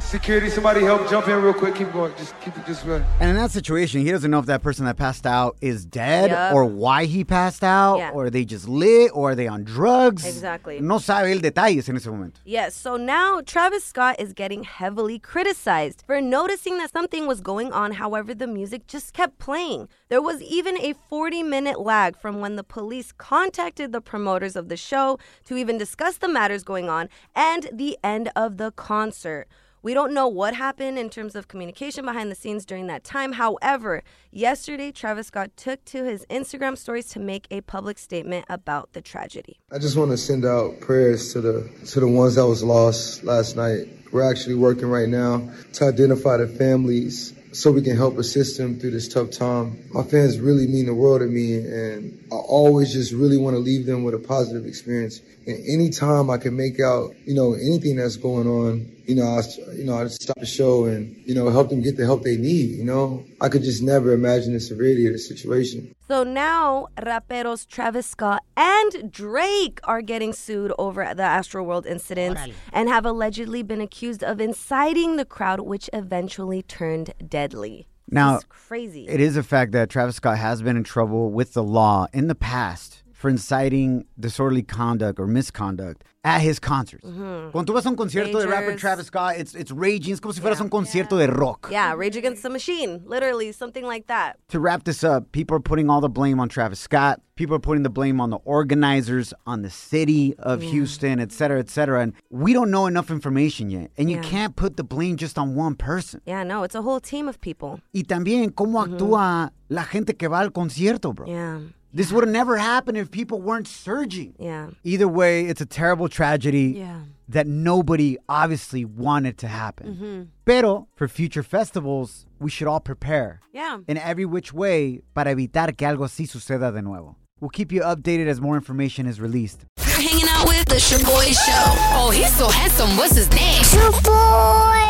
Security, 0.00 0.50
somebody 0.50 0.80
help 0.82 1.08
jump 1.08 1.28
in 1.28 1.40
real 1.40 1.52
quick. 1.54 1.76
Keep 1.76 1.92
going. 1.92 2.12
Just 2.16 2.34
keep 2.40 2.56
it 2.56 2.66
just 2.66 2.84
right. 2.84 3.02
And 3.20 3.30
in 3.30 3.36
that 3.36 3.52
situation, 3.52 4.00
he 4.00 4.10
doesn't 4.10 4.28
know 4.30 4.40
if 4.40 4.46
that 4.46 4.60
person 4.60 4.84
that 4.86 4.96
passed 4.96 5.24
out 5.24 5.56
is 5.60 5.84
dead 5.84 6.30
Yup. 6.30 6.52
or 6.52 6.64
why 6.64 7.04
he 7.04 7.22
passed 7.22 7.62
out 7.62 7.98
Yeah. 7.98 8.10
or 8.10 8.28
they 8.28 8.44
just 8.44 8.66
lit 8.68 9.12
or 9.14 9.30
are 9.30 9.34
they 9.36 9.46
on 9.46 9.62
drugs. 9.62 10.26
Exactly. 10.26 10.80
No 10.80 10.98
sabe 10.98 11.30
el 11.30 11.38
detalles 11.38 11.88
en 11.88 11.94
ese 11.96 12.06
momento. 12.06 12.40
Yes, 12.44 12.74
so 12.74 12.96
now 12.96 13.40
Travis 13.40 13.84
Scott 13.84 14.16
is 14.18 14.32
getting 14.32 14.64
heavily 14.64 15.20
criticized 15.20 16.02
for 16.04 16.20
noticing 16.20 16.78
that 16.78 16.90
something 16.90 17.28
was 17.28 17.40
going 17.40 17.72
on. 17.72 17.92
However, 17.92 18.34
the 18.34 18.48
music 18.48 18.88
just 18.88 19.12
kept 19.12 19.38
playing. 19.38 19.86
There 20.08 20.22
was 20.22 20.42
even 20.42 20.76
a 20.78 20.94
40 21.08 21.44
minute 21.44 21.78
lag 21.78 22.16
from 22.16 22.40
when 22.40 22.56
the 22.56 22.64
police 22.64 23.12
contacted 23.12 23.92
the 23.92 24.00
promoters 24.00 24.56
of 24.56 24.68
the 24.70 24.76
show 24.76 25.18
to 25.44 25.56
even 25.56 25.78
discuss 25.78 26.16
the 26.16 26.26
matters 26.28 26.64
going 26.64 26.88
on 26.88 27.08
and 27.36 27.68
the 27.72 27.96
end 28.02 28.30
of 28.34 28.56
the 28.56 28.72
concert. 28.72 29.46
We 29.82 29.94
don't 29.94 30.12
know 30.12 30.28
what 30.28 30.54
happened 30.54 30.98
in 30.98 31.08
terms 31.08 31.34
of 31.34 31.48
communication 31.48 32.04
behind 32.04 32.30
the 32.30 32.34
scenes 32.34 32.66
during 32.66 32.86
that 32.88 33.02
time. 33.02 33.32
However, 33.32 34.02
yesterday, 34.30 34.92
Travis 34.92 35.28
Scott 35.28 35.56
took 35.56 35.82
to 35.86 36.04
his 36.04 36.26
Instagram 36.26 36.76
stories 36.76 37.06
to 37.08 37.18
make 37.18 37.46
a 37.50 37.62
public 37.62 37.98
statement 37.98 38.44
about 38.50 38.92
the 38.92 39.00
tragedy. 39.00 39.58
I 39.72 39.78
just 39.78 39.96
want 39.96 40.10
to 40.10 40.18
send 40.18 40.44
out 40.44 40.80
prayers 40.80 41.32
to 41.32 41.40
the 41.40 41.70
to 41.86 42.00
the 42.00 42.08
ones 42.08 42.34
that 42.34 42.46
was 42.46 42.62
lost 42.62 43.24
last 43.24 43.56
night. 43.56 43.88
We're 44.12 44.28
actually 44.28 44.56
working 44.56 44.88
right 44.88 45.08
now 45.08 45.48
to 45.74 45.84
identify 45.86 46.36
the 46.36 46.46
families 46.46 47.32
so 47.52 47.72
we 47.72 47.82
can 47.82 47.96
help 47.96 48.18
assist 48.18 48.58
them 48.58 48.78
through 48.78 48.92
this 48.92 49.08
tough 49.08 49.30
time. 49.30 49.88
My 49.92 50.02
fans 50.02 50.38
really 50.38 50.66
mean 50.66 50.86
the 50.86 50.94
world 50.94 51.20
to 51.20 51.26
me, 51.26 51.56
and 51.56 52.24
I 52.30 52.36
always 52.36 52.92
just 52.92 53.12
really 53.12 53.36
want 53.36 53.54
to 53.54 53.60
leave 53.60 53.86
them 53.86 54.04
with 54.04 54.14
a 54.14 54.18
positive 54.18 54.66
experience. 54.66 55.20
And 55.46 55.58
anytime 55.68 56.30
I 56.30 56.38
can 56.38 56.56
make 56.56 56.80
out, 56.80 57.14
you 57.24 57.34
know, 57.34 57.54
anything 57.54 57.96
that's 57.96 58.16
going 58.16 58.46
on, 58.46 58.90
you 59.06 59.16
know, 59.16 59.26
I, 59.26 59.42
you 59.74 59.84
know, 59.84 59.96
I 59.96 60.06
stop 60.08 60.38
the 60.38 60.46
show 60.46 60.84
and 60.84 61.16
you 61.26 61.34
know 61.34 61.50
help 61.50 61.70
them 61.70 61.82
get 61.82 61.96
the 61.96 62.04
help 62.04 62.22
they 62.22 62.36
need. 62.36 62.76
You 62.76 62.84
know, 62.84 63.24
I 63.40 63.48
could 63.48 63.62
just 63.62 63.82
never 63.82 64.12
imagine 64.12 64.52
the 64.52 64.60
severity 64.60 65.06
of 65.06 65.12
the 65.12 65.18
situation. 65.18 65.94
So 66.10 66.24
now 66.24 66.88
raperos 66.98 67.68
Travis 67.68 68.04
Scott 68.04 68.42
and 68.56 69.12
Drake 69.12 69.78
are 69.84 70.02
getting 70.02 70.32
sued 70.32 70.72
over 70.76 71.04
the 71.14 71.22
Astroworld 71.22 71.86
incident 71.86 72.36
and 72.72 72.88
have 72.88 73.06
allegedly 73.06 73.62
been 73.62 73.80
accused 73.80 74.24
of 74.24 74.40
inciting 74.40 75.14
the 75.14 75.24
crowd, 75.24 75.60
which 75.60 75.88
eventually 75.92 76.62
turned 76.62 77.14
deadly. 77.28 77.86
Now, 78.08 78.40
crazy. 78.48 79.06
It 79.06 79.20
is 79.20 79.36
a 79.36 79.44
fact 79.44 79.70
that 79.70 79.88
Travis 79.88 80.16
Scott 80.16 80.36
has 80.36 80.62
been 80.62 80.76
in 80.76 80.82
trouble 80.82 81.30
with 81.30 81.52
the 81.52 81.62
law 81.62 82.08
in 82.12 82.26
the 82.26 82.34
past 82.34 82.99
for 83.20 83.28
inciting 83.28 84.06
disorderly 84.18 84.62
conduct 84.62 85.20
or 85.20 85.26
misconduct 85.26 86.04
at 86.24 86.40
his 86.40 86.58
concerts. 86.58 87.06
Mm-hmm. 87.06 87.50
Cuando 87.50 87.70
tú 87.70 87.74
vas 87.74 87.84
a 87.84 87.90
un 87.90 87.96
concierto 87.96 88.32
Rangers. 88.32 88.44
de 88.44 88.48
rapper 88.48 88.76
Travis 88.76 89.06
Scott, 89.06 89.36
it's, 89.36 89.54
it's 89.54 89.70
raging. 89.70 90.12
It's 90.12 90.20
como 90.20 90.32
si 90.32 90.40
fueras 90.40 90.56
yeah. 90.56 90.64
un 90.64 90.70
concierto 90.70 91.18
yeah. 91.18 91.26
de 91.26 91.32
rock. 91.32 91.68
Yeah, 91.70 91.92
Rage 91.94 92.16
Against 92.16 92.42
the 92.42 92.48
Machine, 92.48 93.02
literally, 93.04 93.52
something 93.52 93.84
like 93.84 94.06
that. 94.06 94.38
To 94.48 94.58
wrap 94.58 94.84
this 94.84 95.04
up, 95.04 95.32
people 95.32 95.54
are 95.54 95.60
putting 95.60 95.90
all 95.90 96.00
the 96.00 96.08
blame 96.08 96.40
on 96.40 96.48
Travis 96.48 96.80
Scott. 96.80 97.20
People 97.36 97.56
are 97.56 97.60
putting 97.60 97.82
the 97.82 97.90
blame 97.90 98.22
on 98.22 98.30
the 98.30 98.38
organizers, 98.44 99.34
on 99.46 99.60
the 99.60 99.70
city 99.70 100.34
of 100.38 100.62
yeah. 100.62 100.70
Houston, 100.70 101.20
et 101.20 101.30
cetera, 101.30 101.58
et 101.58 101.68
cetera. 101.68 102.00
And 102.00 102.14
we 102.30 102.54
don't 102.54 102.70
know 102.70 102.86
enough 102.86 103.10
information 103.10 103.68
yet. 103.68 103.90
And 103.98 104.10
you 104.10 104.18
can't 104.20 104.56
put 104.56 104.78
the 104.78 104.84
blame 104.84 105.16
just 105.16 105.36
on 105.38 105.54
one 105.54 105.74
person. 105.74 106.22
Yeah, 106.24 106.42
no, 106.42 106.62
it's 106.62 106.74
a 106.74 106.80
whole 106.80 107.00
team 107.00 107.28
of 107.28 107.38
people. 107.42 107.80
Y 107.92 108.02
también, 108.02 108.50
cómo 108.54 108.82
mm-hmm. 108.82 108.94
actúa 108.94 109.50
la 109.68 109.84
gente 109.84 110.14
que 110.14 110.28
va 110.28 110.40
al 110.40 110.52
concierto, 110.52 111.14
bro. 111.14 111.26
Yeah. 111.26 111.60
This 111.92 112.12
would 112.12 112.24
have 112.24 112.32
never 112.32 112.56
happened 112.56 112.96
if 112.96 113.10
people 113.10 113.40
weren't 113.40 113.66
surging. 113.66 114.34
Yeah. 114.38 114.70
Either 114.84 115.08
way, 115.08 115.46
it's 115.46 115.60
a 115.60 115.66
terrible 115.66 116.08
tragedy 116.08 116.74
yeah. 116.76 117.00
that 117.28 117.46
nobody 117.46 118.16
obviously 118.28 118.84
wanted 118.84 119.38
to 119.38 119.48
happen. 119.48 119.94
Mm-hmm. 119.94 120.22
Pero 120.44 120.86
for 120.94 121.08
future 121.08 121.42
festivals, 121.42 122.26
we 122.38 122.50
should 122.50 122.68
all 122.68 122.80
prepare. 122.80 123.40
Yeah. 123.52 123.78
In 123.88 123.96
every 123.96 124.24
which 124.24 124.52
way 124.52 125.00
para 125.14 125.34
evitar 125.34 125.76
que 125.76 125.86
algo 125.86 126.04
así 126.04 126.28
suceda 126.28 126.72
de 126.72 126.82
nuevo. 126.82 127.16
We'll 127.40 127.50
keep 127.50 127.72
you 127.72 127.80
updated 127.80 128.28
as 128.28 128.40
more 128.40 128.54
information 128.54 129.06
is 129.06 129.20
released. 129.20 129.64
You're 129.78 130.08
hanging 130.08 130.28
out 130.28 130.46
with 130.46 130.66
the 130.66 130.76
Shaboy 130.76 131.32
Show. 131.32 131.74
Oh, 131.96 132.10
he's 132.10 132.34
so 132.36 132.48
handsome. 132.48 132.96
What's 132.98 133.16
his 133.16 133.30
name? 133.30 133.62
Shaboy. 133.62 134.89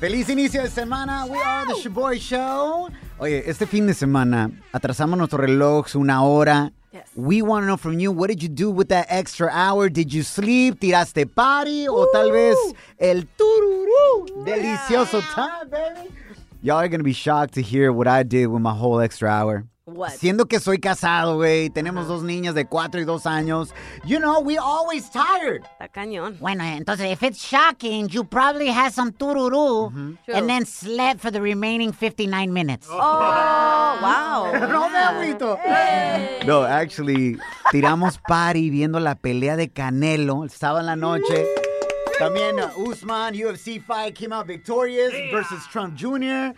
Feliz 0.00 0.30
inicio 0.30 0.62
de 0.62 0.70
semana. 0.70 1.26
We 1.26 1.36
are 1.36 1.66
the 1.66 1.74
Shaboy 1.74 2.18
Show. 2.18 2.88
Oye, 3.18 3.42
este 3.46 3.66
fin 3.66 3.86
de 3.86 3.92
semana 3.92 4.50
atrasamos 4.72 5.18
nuestro 5.18 5.38
reloj 5.38 5.94
una 5.94 6.24
hora. 6.24 6.72
Yes. 6.90 7.04
We 7.14 7.42
want 7.42 7.64
to 7.64 7.66
know 7.66 7.76
from 7.76 8.00
you, 8.00 8.10
what 8.10 8.28
did 8.28 8.42
you 8.42 8.48
do 8.48 8.70
with 8.70 8.88
that 8.88 9.08
extra 9.10 9.50
hour? 9.52 9.90
Did 9.90 10.10
you 10.10 10.22
sleep? 10.22 10.80
¿Tiraste 10.80 11.26
party? 11.26 11.86
O 11.86 12.08
tal 12.14 12.32
vez 12.32 12.56
el 12.98 13.26
tururú. 13.36 14.42
Delicioso 14.46 15.20
time, 15.34 15.68
baby. 15.70 16.08
Y'all 16.62 16.78
are 16.78 16.88
going 16.88 17.00
to 17.00 17.04
be 17.04 17.12
shocked 17.12 17.52
to 17.52 17.60
hear 17.60 17.92
what 17.92 18.08
I 18.08 18.22
did 18.22 18.46
with 18.46 18.62
my 18.62 18.72
whole 18.72 19.00
extra 19.00 19.28
hour. 19.28 19.66
Siendo 20.08 20.46
que 20.46 20.60
soy 20.60 20.78
casado, 20.78 21.36
güey, 21.36 21.70
tenemos 21.70 22.06
dos 22.06 22.22
niñas 22.22 22.54
de 22.54 22.66
4 22.66 23.00
y 23.00 23.04
dos 23.04 23.26
años. 23.26 23.74
You 24.04 24.18
know, 24.18 24.40
we 24.40 24.56
always 24.58 25.10
tired. 25.10 25.62
Está 25.72 25.88
cañón. 25.88 26.36
Bueno, 26.40 26.64
entonces, 26.64 27.12
if 27.12 27.22
it's 27.22 27.38
shocking, 27.38 28.08
you 28.08 28.24
probably 28.24 28.68
had 28.68 28.92
some 28.92 29.12
tururú 29.12 29.90
mm 29.90 30.16
-hmm. 30.26 30.34
and 30.36 30.48
then 30.48 30.64
slept 30.66 31.20
for 31.20 31.30
the 31.30 31.40
remaining 31.40 31.92
59 31.92 32.52
minutes. 32.52 32.88
Oh, 32.90 33.98
wow. 34.00 34.52
no, 34.72 34.88
me 34.88 35.34
No, 36.46 36.62
actually, 36.62 37.38
tiramos 37.70 38.18
party 38.18 38.70
viendo 38.70 39.00
la 39.00 39.14
pelea 39.14 39.56
de 39.56 39.68
Canelo 39.68 40.44
el 40.44 40.50
sábado 40.50 40.80
en 40.80 40.86
la 40.86 40.96
noche. 40.96 41.69
También 42.20 42.56
Usman, 42.76 43.34
UFC 43.34 43.80
fight, 43.80 44.14
came 44.14 44.30
out 44.34 44.46
victorious 44.46 45.10
versus 45.32 45.66
Trump 45.72 45.96
Jr. 45.98 46.54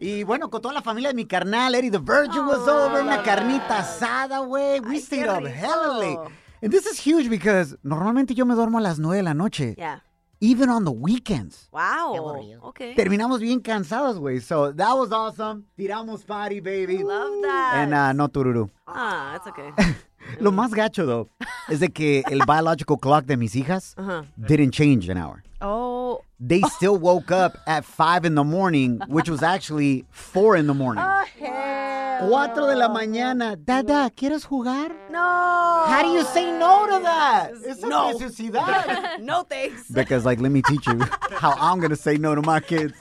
Y 0.00 0.24
bueno, 0.24 0.50
con 0.50 0.60
toda 0.60 0.74
la 0.74 0.82
familia 0.82 1.10
de 1.10 1.14
mi 1.14 1.24
carnal, 1.24 1.72
Eddie 1.76 1.90
the 1.90 2.00
Virgin 2.00 2.44
was 2.46 2.66
over, 2.66 3.00
una 3.00 3.22
carnita 3.22 3.78
asada, 3.78 4.40
güey. 4.40 4.80
We 4.80 4.98
stayed 4.98 5.28
up 5.28 5.46
hella 5.46 5.98
late. 6.00 6.18
And 6.62 6.72
this 6.72 6.86
is 6.86 6.98
huge 6.98 7.28
because 7.30 7.76
normalmente 7.84 8.34
yo 8.34 8.44
me 8.44 8.56
duermo 8.56 8.78
a 8.78 8.80
las 8.80 8.98
9 8.98 9.18
de 9.18 9.22
la 9.22 9.34
noche. 9.34 9.76
Yeah. 9.78 10.00
Even 10.40 10.68
on 10.68 10.84
the 10.84 10.90
weekends. 10.90 11.68
Wow. 11.70 12.40
Okay. 12.64 12.96
Terminamos 12.96 13.38
bien 13.40 13.60
cansados, 13.60 14.18
güey. 14.18 14.40
So 14.40 14.72
that 14.72 14.94
was 14.96 15.12
awesome. 15.12 15.64
Tiramos 15.78 16.26
party, 16.26 16.58
baby. 16.58 17.04
Love 17.04 17.40
that. 17.42 17.72
And 17.76 17.94
uh, 17.94 18.12
no 18.12 18.26
tururu. 18.26 18.68
Ah, 18.86 19.36
it's 19.36 19.46
okay. 19.46 19.70
Lo 20.40 20.50
más 20.50 20.74
gacho, 20.74 21.06
though. 21.06 21.28
es 21.68 21.80
de 21.80 21.88
que 21.88 22.22
el 22.30 22.40
biological 22.46 22.98
clock 22.98 23.26
de 23.26 23.36
mis 23.36 23.54
hijas 23.54 23.94
uh-huh. 23.96 24.22
didn't 24.36 24.72
change 24.72 25.08
an 25.08 25.18
hour. 25.18 25.42
Oh. 25.60 26.22
They 26.40 26.60
still 26.62 26.98
woke 26.98 27.30
up 27.30 27.56
at 27.66 27.84
5 27.84 28.24
in 28.26 28.34
the 28.34 28.44
morning, 28.44 29.00
which 29.08 29.30
was 29.30 29.42
actually 29.42 30.04
4 30.10 30.56
in 30.56 30.66
the 30.66 30.74
morning. 30.74 31.02
Oh, 31.06 31.24
hell. 31.38 32.28
4 32.28 32.54
de 32.54 32.76
la 32.76 32.88
mañana. 32.88 33.56
Dada, 33.56 34.10
¿quieres 34.10 34.44
jugar? 34.44 34.92
No. 35.10 35.84
How 35.86 36.02
do 36.02 36.10
you 36.10 36.22
say 36.24 36.50
no 36.50 36.86
to 36.86 37.02
that? 37.02 37.52
No. 37.82 38.12
necesidad. 38.12 39.20
no 39.20 39.44
thanks. 39.44 39.88
Because, 39.90 40.24
like, 40.24 40.40
let 40.40 40.52
me 40.52 40.60
teach 40.62 40.86
you 40.86 40.98
how 41.30 41.52
I'm 41.58 41.78
going 41.78 41.90
to 41.90 41.96
say 41.96 42.16
no 42.16 42.34
to 42.34 42.42
my 42.42 42.60
kids. 42.60 42.92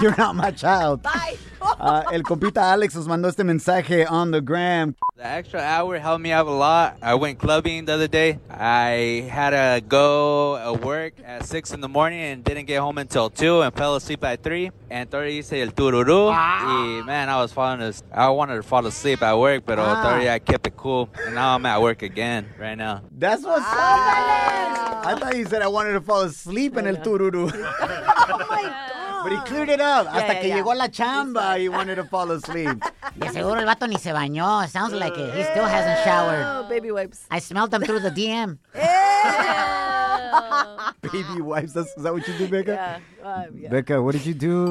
You're 0.00 0.16
not 0.16 0.36
my 0.36 0.50
child. 0.50 1.02
Bye. 1.02 1.36
Uh, 1.78 2.02
el 2.12 2.22
compita 2.22 2.72
Alex 2.72 2.94
nos 2.94 3.06
mandó 3.06 3.28
este 3.28 3.44
mensaje 3.44 4.06
on 4.08 4.30
the 4.30 4.40
gram. 4.40 4.94
The 5.16 5.24
extra 5.24 5.60
hour 5.60 5.98
helped 5.98 6.22
me 6.22 6.32
out 6.32 6.46
a 6.46 6.50
lot. 6.50 6.96
I 7.00 7.14
went 7.14 7.38
clubbing 7.38 7.84
the 7.84 7.92
other 7.92 8.08
day. 8.08 8.40
I 8.50 9.28
had 9.30 9.50
to 9.50 9.80
go 9.86 10.56
at 10.56 10.84
work 10.84 11.14
at 11.24 11.46
6 11.46 11.72
in 11.72 11.80
the 11.80 11.88
morning 11.88 12.20
and 12.20 12.42
didn't 12.42 12.66
get 12.66 12.80
home 12.80 12.98
until 12.98 13.30
2 13.30 13.62
and 13.62 13.72
fell 13.74 13.94
asleep 13.94 14.24
at 14.24 14.42
3. 14.42 14.72
And 14.90 15.08
30 15.08 15.36
hice 15.36 15.52
el 15.62 15.72
tururu. 15.72 16.30
Ah. 16.32 16.64
Y 16.66 17.02
man, 17.06 17.28
I 17.28 17.40
was 17.40 17.52
falling 17.52 17.80
asleep. 17.80 18.10
I 18.12 18.28
wanted 18.28 18.56
to 18.56 18.62
fall 18.64 18.84
asleep 18.86 19.22
at 19.22 19.38
work, 19.38 19.64
but 19.64 19.78
uh, 19.78 19.84
ah. 19.86 20.02
30 20.02 20.30
I 20.30 20.38
kept 20.40 20.66
it 20.66 20.76
cool. 20.76 21.08
And 21.24 21.36
now 21.36 21.54
I'm 21.54 21.64
at 21.64 21.80
work 21.80 22.02
again 22.02 22.46
right 22.58 22.76
now. 22.76 23.02
That's 23.16 23.44
what's 23.44 23.62
ah. 23.64 25.00
up, 25.00 25.06
I 25.06 25.18
thought 25.18 25.36
you 25.36 25.46
said 25.46 25.62
I 25.62 25.68
wanted 25.68 25.92
to 25.92 26.00
fall 26.00 26.22
asleep 26.22 26.76
in 26.76 26.88
el 26.88 26.96
tururu. 26.96 27.52
oh 27.54 28.46
my 28.50 28.62
God. 28.62 28.94
But 29.24 29.32
he 29.32 29.38
cleared 29.48 29.70
it 29.70 29.80
up 29.80 30.04
yeah, 30.04 30.12
hasta 30.12 30.34
yeah, 30.34 30.40
que 30.40 30.48
yeah. 30.48 30.58
llegó 30.58 30.76
la 30.76 30.88
chamba 30.88 31.58
he 31.58 31.70
wanted 31.70 31.96
to 31.96 32.04
fall 32.04 32.30
asleep. 32.30 32.78
De 33.16 33.30
seguro 33.30 33.58
el 33.58 33.64
vato 33.64 33.88
ni 33.88 33.96
se 33.96 34.12
bañó. 34.12 34.68
Sounds 34.68 34.92
like 34.92 35.16
it. 35.16 35.34
He 35.34 35.42
still 35.44 35.64
hasn't 35.64 36.04
showered. 36.04 36.44
Oh, 36.44 36.68
baby 36.68 36.90
wipes. 36.90 37.24
I 37.30 37.38
smelled 37.38 37.70
them 37.70 37.82
through 37.82 38.00
the 38.00 38.10
DM. 38.10 38.58
baby 41.00 41.40
wipes. 41.40 41.72
That's, 41.72 41.88
is 41.96 42.02
that 42.02 42.12
what 42.12 42.28
you 42.28 42.36
do, 42.36 42.48
Becca? 42.48 43.00
Yeah. 43.22 43.26
Uh, 43.26 43.46
Becca, 43.70 44.02
what 44.02 44.12
did 44.12 44.26
you 44.26 44.34
do? 44.34 44.70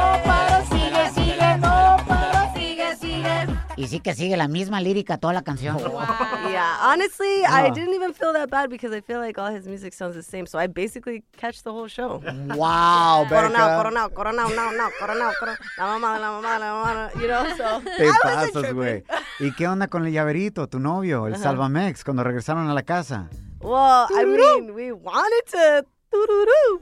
Y 3.81 3.87
sí 3.87 3.99
que 3.99 4.13
sigue 4.13 4.37
la 4.37 4.47
misma 4.47 4.79
lírica 4.79 5.17
toda 5.17 5.33
la 5.33 5.41
canción. 5.41 5.77
Yeah, 6.51 6.77
honestly, 6.83 7.43
I 7.45 7.69
Oh. 7.69 7.73
didn't 7.73 7.93
even 7.93 8.13
feel 8.13 8.33
that 8.33 8.49
bad 8.49 8.69
because 8.69 8.91
I 8.95 9.01
feel 9.01 9.19
like 9.19 9.37
all 9.39 9.49
his 9.53 9.65
music 9.67 9.93
sounds 9.93 10.15
the 10.15 10.23
same. 10.23 10.45
So 10.45 10.59
I 10.59 10.67
basically 10.67 11.23
catch 11.37 11.63
the 11.63 11.71
whole 11.71 11.87
show. 11.87 12.21
Wow, 12.55 13.25
Coronao, 13.29 13.51
Becca. 13.51 13.77
coronao, 13.77 14.09
coronao, 14.09 14.49
no, 14.55 14.71
no, 14.71 14.89
coronao, 14.99 15.31
coronao. 15.39 15.57
La 15.77 15.85
mamá, 15.85 16.19
la 16.19 16.31
mamá, 16.31 16.59
la 16.59 16.73
mamá, 16.73 17.11
you 17.21 17.27
know, 17.27 17.45
so. 17.57 17.81
Te 17.97 18.03
I 18.05 18.07
wasn't 18.07 18.23
pasas, 18.23 18.51
tripping. 18.53 18.75
güey. 18.75 19.03
¿Y 19.39 19.51
qué 19.55 19.67
onda 19.67 19.87
con 19.87 20.05
el 20.05 20.11
llaverito, 20.11 20.67
tu 20.67 20.79
novio, 20.79 21.27
el 21.27 21.35
Ajá. 21.35 21.43
Salvamex, 21.43 22.03
cuando 22.03 22.23
regresaron 22.23 22.69
a 22.69 22.73
la 22.73 22.83
casa? 22.83 23.29
Well, 23.61 24.07
I 24.11 24.25
mean, 24.25 24.73
we 24.73 24.91
wanted 24.91 25.45
to, 25.51 25.85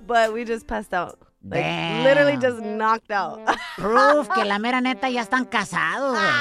but 0.08 0.34
we 0.34 0.46
just 0.46 0.66
passed 0.68 0.94
out. 0.94 1.20
Like 1.42 1.64
Damn. 1.64 2.04
literally 2.04 2.38
just 2.38 2.60
knocked 2.62 3.12
out. 3.12 3.40
Proof 3.78 4.28
que 4.30 4.44
la 4.44 4.60
mera 4.60 4.82
neta 4.82 5.10
ya 5.10 5.22
están 5.22 5.46
casados, 5.46 6.18
güey. 6.18 6.32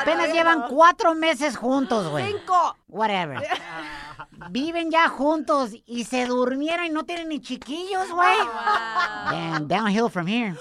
Apenas 0.00 0.32
llevan 0.32 0.68
cuatro 0.68 1.14
meses 1.14 1.56
juntos, 1.56 2.08
güey. 2.10 2.26
Cinco. 2.26 2.76
Whatever. 2.88 3.42
Viven 4.50 4.90
ya 4.90 5.08
juntos 5.08 5.70
y 5.86 6.04
se 6.04 6.26
durmieron 6.26 6.84
y 6.86 6.90
no 6.90 7.04
tienen 7.04 7.28
ni 7.30 7.40
chiquillos, 7.40 8.10
güey. 8.10 8.36
Damn, 9.30 9.66
downhill 9.66 10.10
from 10.10 10.26
here. 10.26 10.54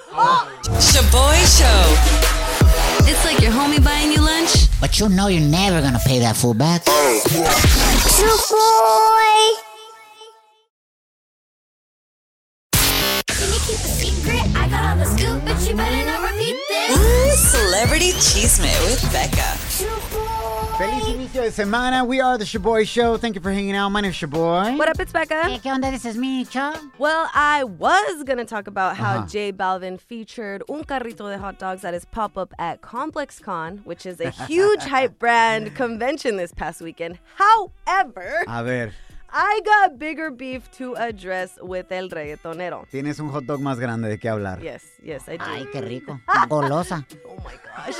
Shaboy 0.79 1.35
Show. 1.45 3.05
It's 3.07 3.23
like 3.25 3.41
your 3.41 3.51
homie 3.51 3.83
buying 3.83 4.13
you 4.13 4.21
lunch. 4.21 4.69
But 4.79 4.97
you 4.97 5.09
know 5.09 5.27
you're 5.27 5.41
never 5.41 5.81
gonna 5.81 5.99
pay 6.05 6.19
that 6.19 6.37
fool 6.37 6.53
back. 6.53 6.83
Ooh, 16.87 17.31
Celebrity 17.35 18.11
Cheesemate 18.13 18.81
with 18.85 19.01
Becca. 19.13 19.41
Feliz 20.77 21.03
inicio 21.07 21.41
de 21.43 21.51
semana. 21.51 22.05
We 22.05 22.19
are 22.19 22.37
the 22.37 22.43
Shaboy 22.43 22.87
Show. 22.87 23.17
Thank 23.17 23.35
you 23.35 23.41
for 23.41 23.51
hanging 23.51 23.75
out. 23.75 23.89
My 23.89 24.01
name's 24.01 24.15
Shaboy. 24.15 24.77
What 24.77 24.89
up, 24.89 24.99
it's 24.99 25.11
Becca. 25.11 25.43
Hey, 25.47 25.59
¿Qué 25.59 25.71
onda? 25.71 25.91
This 25.91 26.05
is 26.05 26.17
Micho. 26.17 26.75
Well, 26.97 27.29
I 27.35 27.63
was 27.63 28.23
going 28.23 28.39
to 28.39 28.45
talk 28.45 28.65
about 28.67 28.97
how 28.97 29.19
Uh-huh. 29.19 29.27
J 29.27 29.53
Balvin 29.53 29.99
featured 29.99 30.63
un 30.69 30.83
carrito 30.83 31.29
de 31.31 31.37
hot 31.37 31.59
dogs 31.59 31.83
at 31.85 31.93
his 31.93 32.05
pop 32.05 32.35
up 32.37 32.51
at 32.59 32.81
Complex 32.81 33.37
Con, 33.39 33.79
which 33.85 34.05
is 34.07 34.19
a 34.19 34.29
huge 34.47 34.81
hype 34.83 35.19
brand 35.19 35.75
convention 35.75 36.35
this 36.37 36.51
past 36.51 36.81
weekend. 36.81 37.19
However, 37.35 38.43
A 38.47 38.63
ver, 38.63 38.91
I 39.37 39.59
got 39.65 39.99
bigger 39.99 40.31
beef 40.31 40.71
to 40.77 40.95
address 40.95 41.59
with 41.61 41.91
el 41.91 42.09
reggaetonero. 42.09 42.85
tienes 42.89 43.19
un 43.19 43.29
hot 43.29 43.43
dog 43.43 43.59
más 43.59 43.77
grande 43.81 44.07
de 44.07 44.17
qué 44.17 44.29
hablar. 44.29 44.61
Yes, 44.61 44.83
yes, 45.03 45.27
I 45.27 45.35
do. 45.37 45.43
Ay, 45.45 45.67
qué 45.73 45.81
rico. 45.81 46.21
Golosa. 46.47 47.05
Oh 47.27 47.35
my 47.43 47.55
gosh. 47.57 47.97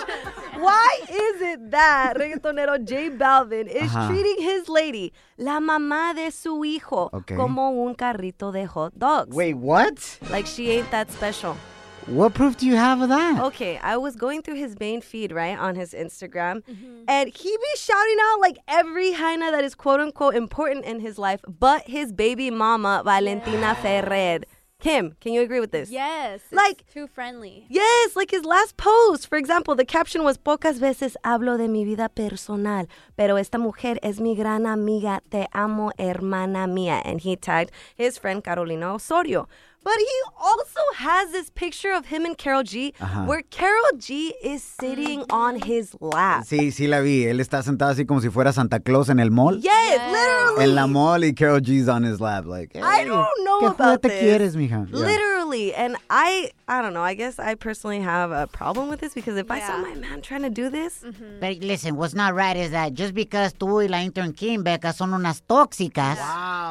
Why 0.58 0.88
is 1.10 1.42
it 1.42 1.72
that 1.72 2.14
reggaetonero 2.16 2.78
J 2.86 3.10
Balvin 3.18 3.68
is 3.68 3.92
Ajá. 3.94 4.08
treating 4.08 4.38
his 4.42 4.70
lady, 4.70 5.12
la 5.38 5.60
mamá 5.60 6.14
de 6.16 6.32
su 6.32 6.64
hijo, 6.64 7.10
Okay. 7.12 7.36
como 7.36 7.70
un 7.84 7.96
carrito 7.96 8.54
de 8.54 8.66
hot 8.66 8.94
dogs? 8.96 9.36
Wait, 9.36 9.56
what? 9.58 10.00
Like 10.32 10.48
she 10.48 10.72
ain't 10.72 10.90
that 10.92 11.12
special. 11.12 11.58
What 12.08 12.36
proof 12.36 12.56
do 12.58 12.68
you 12.68 12.76
have 12.76 13.02
of 13.02 13.10
that? 13.10 13.42
Okay, 13.46 13.78
I 13.80 13.98
was 13.98 14.16
going 14.16 14.44
through 14.44 14.56
his 14.56 14.80
main 14.80 15.02
feed, 15.02 15.32
right, 15.32 15.58
on 15.58 15.76
his 15.76 15.92
Instagram, 15.94 16.62
mm-hmm. 16.64 17.04
and 17.08 17.30
he 17.30 17.50
be 17.50 17.78
shouting 17.78 18.18
out 18.26 18.40
like 18.42 18.58
every 18.68 19.14
hyena 19.14 19.50
that 19.50 19.64
is 19.64 19.74
quote 19.74 20.00
unquote 20.00 20.36
important 20.36 20.86
in 20.86 21.00
his 21.00 21.18
life, 21.18 21.42
but 21.48 21.82
his 21.88 22.12
baby 22.12 22.52
mama, 22.52 23.02
Valentina 23.04 23.74
Ferrer. 23.82 24.42
Kim, 24.78 25.16
can 25.20 25.34
you 25.34 25.42
agree 25.42 25.60
with 25.60 25.72
this? 25.72 25.90
Yes. 25.90 26.42
it's 26.44 26.54
Like- 26.54 26.86
too 26.94 27.08
friendly. 27.08 27.66
Yes, 27.70 28.16
like 28.16 28.30
his 28.30 28.46
last 28.46 28.78
post. 28.78 29.26
For 29.28 29.38
example, 29.38 29.74
the 29.74 29.86
caption 29.86 30.24
was 30.24 30.38
Pocas 30.38 30.80
veces 30.80 31.16
hablo 31.24 31.58
de 31.58 31.68
mi 31.68 31.86
vida 31.86 32.10
personal, 32.10 32.86
pero 33.18 33.38
esta 33.38 33.58
mujer 33.58 33.98
es 34.04 34.20
mi 34.20 34.36
gran 34.36 34.68
amiga, 34.68 35.22
te 35.32 35.48
amo, 35.54 35.92
hermana 35.98 36.68
mía. 36.68 37.02
And 37.04 37.22
he 37.22 37.36
tagged 37.36 37.72
his 37.96 38.20
friend 38.20 38.44
Carolina 38.44 38.94
Osorio. 38.94 39.48
But 39.86 40.00
he 40.00 40.18
also 40.42 40.82
has 40.96 41.32
this 41.32 41.52
picture 41.52 41.92
of 41.94 42.08
him 42.08 42.26
and 42.26 42.36
Karol 42.36 42.64
G, 42.64 42.92
Ajá. 43.00 43.28
where 43.28 43.44
Karol 43.52 44.00
G 44.00 44.34
is 44.44 44.64
sitting 44.64 45.24
on 45.30 45.62
his 45.62 45.96
lap. 46.02 46.44
Sí, 46.44 46.72
sí 46.72 46.88
la 46.90 47.02
vi. 47.02 47.26
Él 47.28 47.40
está 47.40 47.62
sentado 47.62 47.92
así 47.92 48.04
como 48.08 48.20
si 48.20 48.30
fuera 48.30 48.52
Santa 48.52 48.80
Claus 48.80 49.10
en 49.10 49.20
el 49.20 49.30
mall. 49.30 49.62
Yes, 49.62 50.02
literally. 50.12 50.64
En 50.64 50.74
la 50.76 50.88
mall 50.88 51.24
y 51.24 51.34
Karol 51.34 51.62
G's 51.62 51.88
on 51.88 52.04
his 52.04 52.20
lap. 52.20 52.46
Like, 52.48 52.76
I 52.76 53.06
don't 53.06 53.28
know 53.46 53.60
¿Qué 53.62 53.68
about 53.68 54.02
juguete 54.02 54.10
this. 54.10 54.22
quieres, 54.24 54.56
mija? 54.56 54.88
Yeah. 54.90 54.98
Literally. 55.06 55.35
And 55.54 55.98
I 56.10 56.52
I 56.68 56.82
don't 56.82 56.94
know. 56.94 57.04
I 57.04 57.14
guess 57.14 57.38
I 57.40 57.56
personally 57.56 58.00
have 58.00 58.32
a 58.32 58.48
problem 58.48 58.90
with 58.90 59.00
this 59.00 59.14
because 59.14 59.38
if 59.38 59.52
I 59.52 59.60
saw 59.60 59.78
my 59.78 59.94
man 59.96 60.22
trying 60.22 60.42
to 60.42 60.50
do 60.50 60.70
this, 60.70 61.04
mm-hmm. 61.04 61.40
But 61.40 61.58
listen, 61.60 61.96
what's 61.96 62.14
not 62.16 62.34
right 62.34 62.58
is 62.58 62.72
that 62.72 62.94
just 62.94 63.14
because 63.14 63.54
tú 63.54 63.82
y 63.82 63.88
la 63.88 64.02
intern 64.02 64.34
Kim 64.34 64.64
Becca 64.64 64.94
son 64.94 65.12
unas 65.14 65.42
tóxicas 65.48 66.18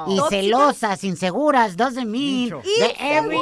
y 0.06 0.18
celosas, 0.28 1.04
inseguras, 1.04 1.76
doesn't 1.76 2.10
mean 2.10 2.48
Dicho. 2.50 2.62
that 2.80 2.94
every 2.98 3.38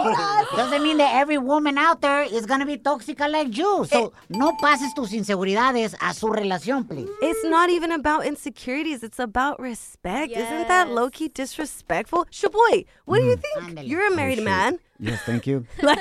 doesn't 0.56 0.82
mean 0.82 0.98
that 0.98 1.14
every 1.14 1.38
woman 1.38 1.78
out 1.78 2.00
there 2.00 2.22
is 2.22 2.46
gonna 2.46 2.66
be 2.66 2.76
tóxica 2.76 3.30
like 3.30 3.56
you. 3.56 3.82
Eh. 3.84 3.86
So 3.86 4.02
Eh. 4.06 4.10
no 4.28 4.56
pases 4.60 4.92
tus 4.94 5.12
inseguridades 5.12 5.96
a 6.00 6.12
su 6.14 6.28
relación, 6.28 6.86
please. 6.86 7.08
Mm. 7.08 7.16
It's 7.22 7.44
not 7.44 7.70
even 7.70 7.92
about 7.92 8.26
insecurities. 8.26 9.02
It's 9.02 9.18
about 9.18 9.58
respect. 9.60 10.32
Isn't 10.32 10.68
that 10.68 10.90
low 10.90 11.08
key 11.10 11.28
disrespectful? 11.28 12.26
Shaboy, 12.30 12.84
what 13.04 13.18
do 13.20 13.24
you 13.24 13.36
mm, 13.36 13.40
think? 13.42 13.78
Ándale. 13.78 13.88
You're 13.88 14.06
a 14.12 14.14
married 14.14 14.38
oh, 14.40 14.42
shit. 14.42 14.44
man. 14.44 14.78
Yes, 15.02 15.20
thank 15.26 15.46
you. 15.46 15.66
Like, 15.82 15.98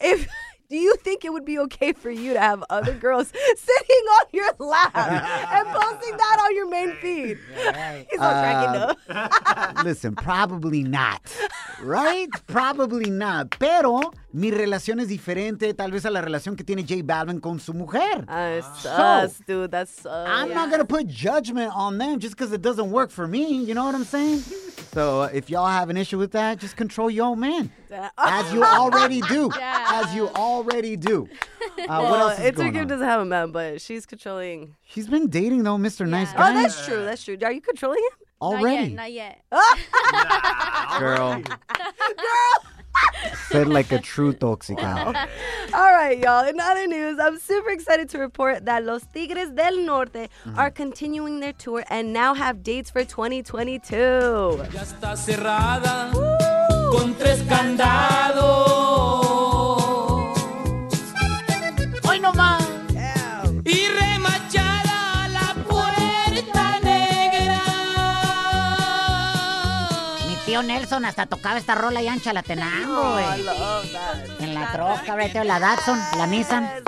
if 0.00 0.28
do 0.70 0.76
you 0.76 0.96
think 0.96 1.24
it 1.24 1.32
would 1.32 1.46
be 1.46 1.58
okay 1.60 1.94
for 1.94 2.10
you 2.10 2.34
to 2.34 2.40
have 2.40 2.62
other 2.68 2.92
girls 2.92 3.28
sitting 3.56 4.04
on 4.18 4.24
your 4.32 4.50
lap 4.58 4.94
and 4.94 5.66
posting 5.66 6.14
that 6.16 6.38
on 6.44 6.54
your 6.54 6.68
main 6.68 6.92
feed? 7.00 7.38
He's 8.10 8.20
all 8.20 8.30
cracking 8.32 8.82
Uh, 8.82 8.94
up. 9.08 9.82
Listen, 9.84 10.14
probably 10.14 10.82
not. 10.82 11.22
Right? 11.82 12.28
Probably 12.46 13.08
not. 13.10 13.56
Pero 13.58 14.12
mi 14.34 14.50
relación 14.50 15.00
es 15.00 15.08
diferente 15.08 15.72
tal 15.74 15.90
vez 15.90 16.04
a 16.04 16.10
la 16.10 16.20
relación 16.20 16.54
que 16.54 16.64
tiene 16.64 16.82
J 16.86 17.02
Balvin 17.02 17.40
con 17.40 17.58
su 17.58 17.72
mujer. 17.72 18.26
Uh, 18.28 18.60
sus, 18.74 19.40
dude. 19.46 19.70
That's 19.70 20.02
sus. 20.02 20.06
I'm 20.28 20.52
not 20.52 20.70
gonna 20.70 20.84
put 20.84 21.06
judgment 21.06 21.72
on 21.74 21.96
them 21.96 22.18
just 22.20 22.36
because 22.36 22.52
it 22.52 22.60
doesn't 22.60 22.90
work 22.90 23.10
for 23.10 23.26
me. 23.26 23.64
You 23.64 23.72
know 23.74 23.84
what 23.86 23.94
I'm 23.94 24.04
saying? 24.04 24.42
So 24.98 25.22
uh, 25.22 25.30
if 25.32 25.48
y'all 25.48 25.68
have 25.68 25.90
an 25.90 25.96
issue 25.96 26.18
with 26.18 26.32
that, 26.32 26.58
just 26.58 26.76
control 26.76 27.08
your 27.08 27.26
own 27.26 27.38
man, 27.38 27.70
as 28.18 28.52
you 28.52 28.64
already 28.64 29.20
do, 29.20 29.48
as 29.56 30.12
you 30.12 30.28
already 30.30 30.96
do. 30.96 31.28
Uh, 31.88 32.00
what 32.02 32.18
else 32.18 32.38
is 32.40 32.46
it's 32.46 32.56
going 32.56 32.72
Kim 32.72 32.80
on? 32.80 32.88
doesn't 32.88 33.06
have 33.06 33.20
a 33.20 33.24
man, 33.24 33.52
but 33.52 33.80
she's 33.80 34.06
controlling. 34.06 34.74
She's 34.84 35.06
been 35.06 35.28
dating 35.28 35.62
though, 35.62 35.76
Mr. 35.76 36.04
Nice 36.04 36.32
Guy. 36.32 36.50
Oh, 36.50 36.52
that's 36.52 36.84
true. 36.84 37.04
That's 37.04 37.22
true. 37.22 37.38
Are 37.44 37.52
you 37.52 37.60
controlling 37.60 38.00
him? 38.00 38.26
already, 38.42 38.94
Not 38.94 39.12
yet. 39.12 39.40
Girl. 40.98 41.42
Girl. 41.42 42.72
Said 43.50 43.68
like 43.68 43.92
a 43.92 43.98
true 43.98 44.32
toxica. 44.32 45.14
All 45.74 45.92
right, 45.92 46.18
y'all. 46.18 46.46
In 46.46 46.60
other 46.60 46.86
news, 46.86 47.18
I'm 47.18 47.38
super 47.38 47.70
excited 47.70 48.08
to 48.10 48.18
report 48.18 48.64
that 48.66 48.84
Los 48.84 49.06
Tigres 49.06 49.50
del 49.50 49.78
Norte 49.78 50.28
mm-hmm. 50.44 50.58
are 50.58 50.70
continuing 50.70 51.40
their 51.40 51.54
tour 51.54 51.84
and 51.88 52.12
now 52.12 52.34
have 52.34 52.62
dates 52.62 52.90
for 52.90 53.04
2022. 53.04 54.64
Tío 70.60 70.62
Nelson 70.62 71.04
hasta 71.04 71.26
tocaba 71.26 71.58
esta 71.58 71.74
rola 71.74 72.02
y 72.02 72.08
ancha 72.08 72.32
la 72.32 72.42
Tenango, 72.42 73.12
güey. 73.12 73.24
En 74.40 74.54
la 74.54 74.72
troca, 74.72 75.16
there, 75.16 75.44
la 75.44 75.58
Datsun, 75.58 75.98
la 76.16 76.26
Nissan. 76.26 76.64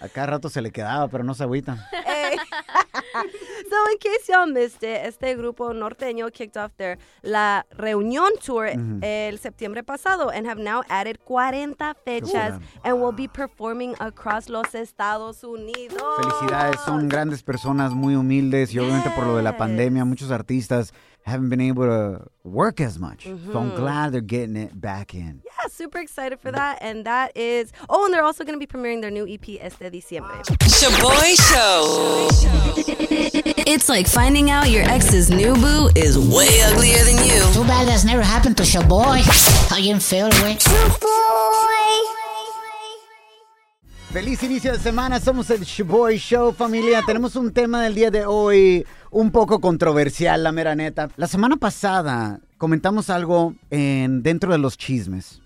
A 0.00 0.08
cada 0.08 0.26
rato 0.26 0.48
se 0.48 0.62
le 0.62 0.70
quedaba, 0.70 1.08
pero 1.08 1.24
no 1.24 1.34
se 1.34 1.44
agüita. 1.44 1.88
Hey. 2.04 2.36
so, 3.70 3.76
in 3.90 3.98
case 3.98 4.28
y'all 4.28 4.46
missed 4.46 4.82
it, 4.82 5.06
este 5.06 5.34
grupo 5.34 5.72
norteño 5.72 6.30
kicked 6.30 6.56
off 6.56 6.72
their 6.76 6.98
La 7.22 7.64
Reunión 7.70 8.30
tour 8.44 8.66
el 9.02 9.38
septiembre 9.38 9.82
pasado 9.82 10.30
and 10.30 10.46
have 10.46 10.60
now 10.60 10.82
added 10.88 11.18
40 11.24 11.94
fechas 12.04 12.60
and 12.84 13.00
will 13.00 13.12
be 13.12 13.28
performing 13.28 13.94
across 13.98 14.48
los 14.48 14.74
Estados 14.74 15.42
Unidos. 15.42 16.02
Felicidades, 16.18 16.80
son 16.84 17.08
grandes 17.08 17.42
personas, 17.42 17.92
muy 17.92 18.14
humildes 18.14 18.74
y 18.74 18.78
obviamente 18.78 19.10
por 19.10 19.26
lo 19.26 19.36
de 19.36 19.42
la 19.42 19.56
pandemia, 19.56 20.04
muchos 20.04 20.30
artistas 20.30 20.92
haven't 21.24 21.48
been 21.48 21.60
able 21.60 21.84
to 21.84 22.26
work 22.44 22.80
as 22.80 22.98
much. 22.98 23.24
So 23.24 23.30
I'm 23.30 23.38
mm-hmm. 23.38 23.76
glad 23.76 24.12
they're 24.12 24.20
getting 24.20 24.56
it 24.56 24.80
back 24.80 25.14
in. 25.14 25.42
Yeah, 25.44 25.68
super 25.68 25.98
excited 25.98 26.40
for 26.40 26.50
that. 26.52 26.78
And 26.80 27.04
that 27.04 27.36
is, 27.36 27.72
oh, 27.88 28.04
and 28.04 28.14
they're 28.14 28.24
also 28.24 28.44
going 28.44 28.58
to 28.58 28.64
be 28.64 28.66
premiering 28.66 29.00
their 29.00 29.10
new 29.10 29.26
EP 29.26 29.58
este 29.60 29.90
diciembre. 29.90 30.42
Shaboy 30.62 31.36
Show. 31.50 32.28
It's 33.64 33.88
like 33.88 34.06
finding 34.06 34.50
out 34.50 34.70
your 34.70 34.82
ex's 34.84 35.30
new 35.30 35.54
boo 35.54 35.88
is 35.94 36.18
way 36.18 36.60
uglier 36.62 37.04
than 37.04 37.24
you. 37.24 37.40
Too 37.52 37.64
bad 37.66 37.86
that's 37.88 38.04
never 38.04 38.22
happened 38.22 38.56
to 38.58 38.64
Shaboy. 38.64 39.22
How 39.70 39.76
you 39.76 39.98
feel, 39.98 40.28
güey? 40.30 40.58
Feliz 44.12 44.42
inicio 44.42 44.72
de 44.72 44.78
semana, 44.78 45.18
somos 45.20 45.48
el 45.48 45.62
Shaboy 45.62 46.18
Show, 46.18 46.52
familia. 46.52 47.00
Tenemos 47.06 47.34
un 47.34 47.50
tema 47.50 47.82
del 47.82 47.94
día 47.94 48.10
de 48.10 48.26
hoy 48.26 48.84
un 49.10 49.30
poco 49.30 49.58
controversial, 49.58 50.42
la 50.42 50.52
mera 50.52 50.74
neta. 50.74 51.08
La 51.16 51.26
semana 51.26 51.56
pasada 51.56 52.38
comentamos 52.58 53.08
algo 53.08 53.54
en, 53.70 54.22
dentro 54.22 54.52
de 54.52 54.58
los 54.58 54.76
chismes. 54.76 55.40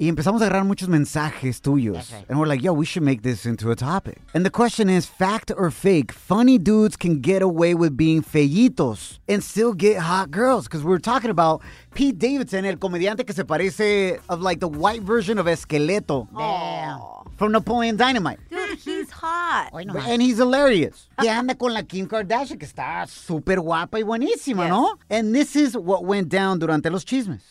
Y 0.00 0.08
empezamos 0.08 0.42
a 0.42 0.46
agarrar 0.46 0.64
muchos 0.64 0.88
mensajes 0.88 1.60
tuyos. 1.60 2.12
And 2.28 2.38
we're 2.38 2.46
like, 2.46 2.62
yo, 2.62 2.72
we 2.72 2.86
should 2.86 3.02
make 3.02 3.22
this 3.22 3.44
into 3.44 3.72
a 3.72 3.74
topic. 3.74 4.18
And 4.32 4.46
the 4.46 4.50
question 4.50 4.88
is, 4.88 5.06
fact 5.06 5.50
or 5.56 5.72
fake? 5.72 6.12
Funny 6.12 6.56
dudes 6.56 6.96
can 6.96 7.20
get 7.20 7.42
away 7.42 7.74
with 7.74 7.96
being 7.96 8.22
feitos 8.22 9.18
and 9.28 9.42
still 9.42 9.74
get 9.74 9.98
hot 9.98 10.30
girls. 10.30 10.68
Because 10.68 10.84
we're 10.84 11.00
talking 11.00 11.30
about 11.30 11.62
Pete 11.94 12.16
Davidson, 12.16 12.64
el 12.64 12.76
comediante 12.76 13.26
que 13.26 13.34
se 13.34 13.42
parece 13.42 14.20
of 14.28 14.40
like 14.40 14.60
the 14.60 14.68
white 14.68 15.02
version 15.02 15.36
of 15.36 15.46
Esqueleto. 15.46 16.28
Damn. 16.32 17.00
From 17.36 17.52
Napoleon 17.52 17.96
Dynamite. 17.96 18.38
Dude, 18.50 18.78
he's 18.78 19.10
hot. 19.10 19.70
Hoy. 19.72 19.84
And 20.06 20.22
he's 20.22 20.38
hilarious. 20.38 21.08
Que 21.20 21.28
anda 21.28 21.54
con 21.54 21.72
la 21.72 21.82
Kim 21.82 22.06
Kardashian, 22.06 22.58
que 22.58 22.66
está 22.66 23.06
súper 23.06 23.60
guapa 23.60 23.98
y 23.98 24.02
buenísima, 24.02 24.68
¿no? 24.68 24.96
And 25.10 25.34
this 25.34 25.56
is 25.56 25.76
what 25.76 26.04
went 26.04 26.28
down 26.28 26.58
durante 26.58 26.90
los 26.90 27.04
chismes. 27.04 27.42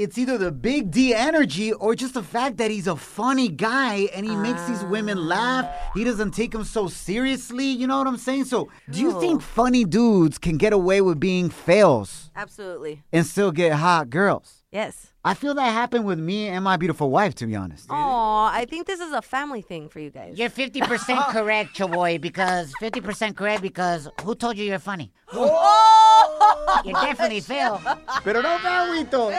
It's 0.00 0.16
either 0.16 0.38
the 0.38 0.50
big 0.50 0.90
D 0.90 1.12
energy 1.12 1.74
or 1.74 1.94
just 1.94 2.14
the 2.14 2.22
fact 2.22 2.56
that 2.56 2.70
he's 2.70 2.86
a 2.86 2.96
funny 2.96 3.48
guy 3.48 4.08
and 4.14 4.24
he 4.24 4.34
makes 4.34 4.64
these 4.64 4.82
women 4.84 5.18
ah. 5.18 5.20
laugh. 5.20 5.92
He 5.92 6.04
doesn't 6.04 6.30
take 6.30 6.52
them 6.52 6.64
so 6.64 6.88
seriously. 6.88 7.66
You 7.66 7.86
know 7.86 7.98
what 7.98 8.06
I'm 8.06 8.16
saying? 8.16 8.46
So, 8.46 8.70
do 8.88 8.98
you 8.98 9.20
think 9.20 9.42
funny 9.42 9.84
dudes 9.84 10.38
can 10.38 10.56
get 10.56 10.72
away 10.72 11.02
with 11.02 11.20
being 11.20 11.50
fails 11.50 12.30
Absolutely. 12.34 13.02
and 13.12 13.26
still 13.26 13.52
get 13.52 13.74
hot 13.74 14.08
girls? 14.08 14.59
Yes. 14.72 15.12
I 15.24 15.34
feel 15.34 15.54
that 15.54 15.72
happened 15.72 16.04
with 16.04 16.18
me 16.18 16.46
and 16.46 16.62
my 16.62 16.76
beautiful 16.76 17.10
wife, 17.10 17.34
to 17.36 17.46
be 17.46 17.56
honest. 17.56 17.86
Oh, 17.90 18.48
I 18.52 18.66
think 18.70 18.86
this 18.86 19.00
is 19.00 19.12
a 19.12 19.20
family 19.20 19.62
thing 19.62 19.88
for 19.88 19.98
you 19.98 20.10
guys. 20.10 20.38
You're 20.38 20.48
50% 20.48 21.28
correct, 21.30 21.76
Shaboy, 21.76 22.20
because 22.20 22.72
50% 22.80 23.34
correct 23.34 23.62
because 23.62 24.08
who 24.22 24.34
told 24.36 24.56
you 24.56 24.64
you're 24.64 24.78
funny? 24.78 25.12
Oh! 25.32 26.82
You 26.84 26.92
definitely 26.92 27.40
fail. 27.40 27.80
Pero 28.24 28.40
no 28.40 28.58
me 28.58 28.68
agüito. 28.68 29.30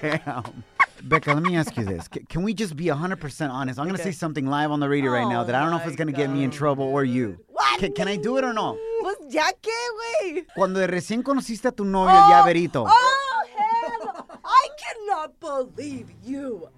Damn. 0.00 0.64
Becca, 1.02 1.32
let 1.32 1.42
me 1.42 1.56
ask 1.56 1.76
you 1.76 1.84
this. 1.84 2.08
C- 2.12 2.24
Can 2.28 2.42
we 2.42 2.54
just 2.54 2.76
be 2.76 2.86
100% 2.86 3.50
honest? 3.50 3.78
I'm 3.78 3.86
going 3.86 3.96
to 3.96 4.02
say 4.02 4.12
something 4.12 4.46
live 4.46 4.70
on 4.70 4.80
the 4.80 4.88
radio 4.88 5.10
right 5.10 5.28
now 5.28 5.44
that 5.44 5.54
I 5.54 5.60
don't 5.60 5.70
know 5.70 5.76
if 5.76 5.84
oh 5.84 5.88
it's 5.88 5.96
going 5.96 6.08
to 6.08 6.16
get 6.16 6.30
me 6.30 6.44
in 6.44 6.50
trouble 6.50 6.84
or 6.84 7.04
you. 7.04 7.38
What? 7.48 7.94
Can 7.94 8.08
I 8.08 8.16
do 8.16 8.36
it 8.36 8.44
or 8.44 8.52
no? 8.52 8.78
Pues 9.02 9.16
ya 9.28 9.44
qué, 9.60 9.70
güey. 10.24 10.46
Cuando 10.54 10.86
recién 10.86 11.22
conociste 11.22 11.68
a 11.68 11.72
tu 11.72 11.84
novio, 11.84 12.14
el 12.14 12.22
oh, 12.22 12.28
llaverito. 12.28 12.84
Oh, 12.84 12.86
hell. 12.86 13.39
I 13.39 13.39
cannot 15.20 15.40
believe 15.40 16.08
you. 16.24 16.68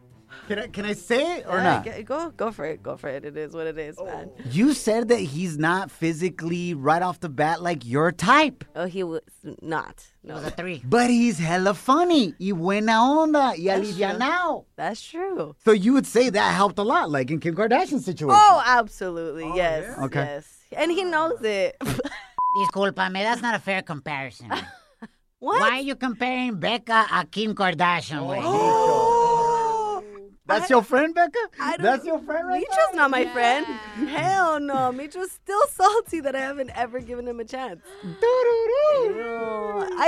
Can 0.48 0.58
I, 0.60 0.66
can 0.68 0.86
I 0.86 0.94
say 0.94 1.36
it 1.40 1.46
or 1.46 1.58
Yeah, 1.58 1.62
not? 1.62 1.84
g- 1.84 2.02
Go, 2.04 2.30
go 2.30 2.50
for 2.52 2.64
it. 2.64 2.82
Go 2.82 2.96
for 2.96 3.08
it. 3.10 3.22
It 3.26 3.36
is 3.36 3.52
what 3.52 3.66
it 3.66 3.76
is, 3.78 3.98
man. 4.02 4.30
Oh. 4.34 4.42
You 4.50 4.72
said 4.72 5.08
that 5.08 5.18
he's 5.18 5.58
not 5.58 5.90
physically 5.90 6.72
right 6.72 7.02
off 7.02 7.20
the 7.20 7.28
bat 7.28 7.60
like 7.62 7.84
your 7.84 8.12
type. 8.12 8.64
Oh, 8.74 8.86
he 8.86 9.02
was 9.02 9.20
not. 9.60 10.06
It 10.24 10.28
No, 10.28 10.34
was 10.36 10.44
a 10.44 10.50
three. 10.50 10.80
But 10.84 11.10
he's 11.10 11.38
hella 11.38 11.74
funny. 11.74 12.34
Y 12.40 12.52
buena 12.52 12.92
onda. 12.92 13.50
Y 13.58 13.66
alivianao. 13.66 14.64
that's 14.74 15.02
true. 15.02 15.54
So 15.66 15.70
you 15.72 15.92
would 15.92 16.06
say 16.06 16.30
that 16.30 16.54
helped 16.54 16.78
a 16.78 16.82
lot, 16.82 17.10
like 17.10 17.30
in 17.30 17.38
Kim 17.38 17.54
Kardashian's 17.54 18.06
situation. 18.06 18.34
Oh, 18.40 18.62
absolutely. 18.64 19.44
Oh, 19.44 19.54
yes. 19.54 19.98
Okay. 19.98 20.20
Yes. 20.24 20.58
And 20.74 20.90
he 20.90 21.04
knows 21.04 21.42
it. 21.42 21.76
Disculpa 22.58 23.12
me. 23.12 23.22
that's 23.22 23.42
not 23.42 23.54
a 23.54 23.58
fair 23.58 23.82
comparison. 23.82 24.50
what? 25.42 25.60
Why 25.60 25.78
are 25.78 25.80
you 25.80 25.96
comparing 25.96 26.54
Becca 26.54 27.06
a 27.12 27.26
Kim 27.26 27.52
Kardashian, 27.52 28.22
güey? 28.22 28.40
Oh. 28.44 28.44
Oh. 28.44 30.04
That's 30.46 30.70
your 30.70 30.82
friend, 30.82 31.12
Becca? 31.12 31.48
That's 31.78 32.04
your 32.04 32.20
friend 32.20 32.46
right 32.46 32.60
Micho's 32.60 32.94
not 32.94 33.10
my 33.10 33.26
friend. 33.26 33.66
Hell 34.08 34.60
no. 34.60 34.92
Micho's 34.92 35.32
still 35.32 35.60
salty 35.68 36.20
that 36.20 36.36
I 36.36 36.40
haven't 36.40 36.70
ever 36.76 37.00
given 37.00 37.26
him 37.26 37.40
a 37.40 37.44
chance. 37.44 37.80
I 38.04 38.18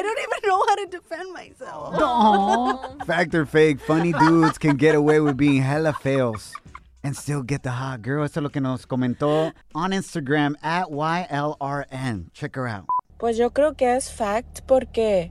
don't 0.03 0.19
even 0.21 0.49
know 0.49 0.65
how 0.69 0.77
to 0.77 0.87
defend 0.87 1.33
myself. 1.33 1.97
Aw. 1.99 3.05
Fact 3.05 3.35
or 3.35 3.45
fake, 3.45 3.81
funny 3.81 4.13
dudes 4.13 4.57
can 4.59 4.77
get 4.77 4.95
away 4.95 5.19
with 5.19 5.37
being 5.37 5.63
hella 5.63 5.95
fails 5.95 6.53
and 7.03 7.17
still 7.17 7.43
get 7.43 7.65
the 7.65 7.73
hot 7.73 8.03
girl. 8.03 8.23
Eso 8.23 8.39
es 8.39 8.43
lo 8.45 8.51
que 8.51 8.61
nos 8.61 8.87
comentó 8.87 9.53
on 9.75 9.91
Instagram 9.91 10.55
at 10.63 10.91
YLRN. 10.91 12.33
Check 12.33 12.55
her 12.55 12.69
out. 12.69 12.87
Pues 13.19 13.37
yo 13.37 13.51
creo 13.51 13.75
que 13.75 13.97
es 13.97 14.11
fact 14.11 14.61
porque 14.67 15.31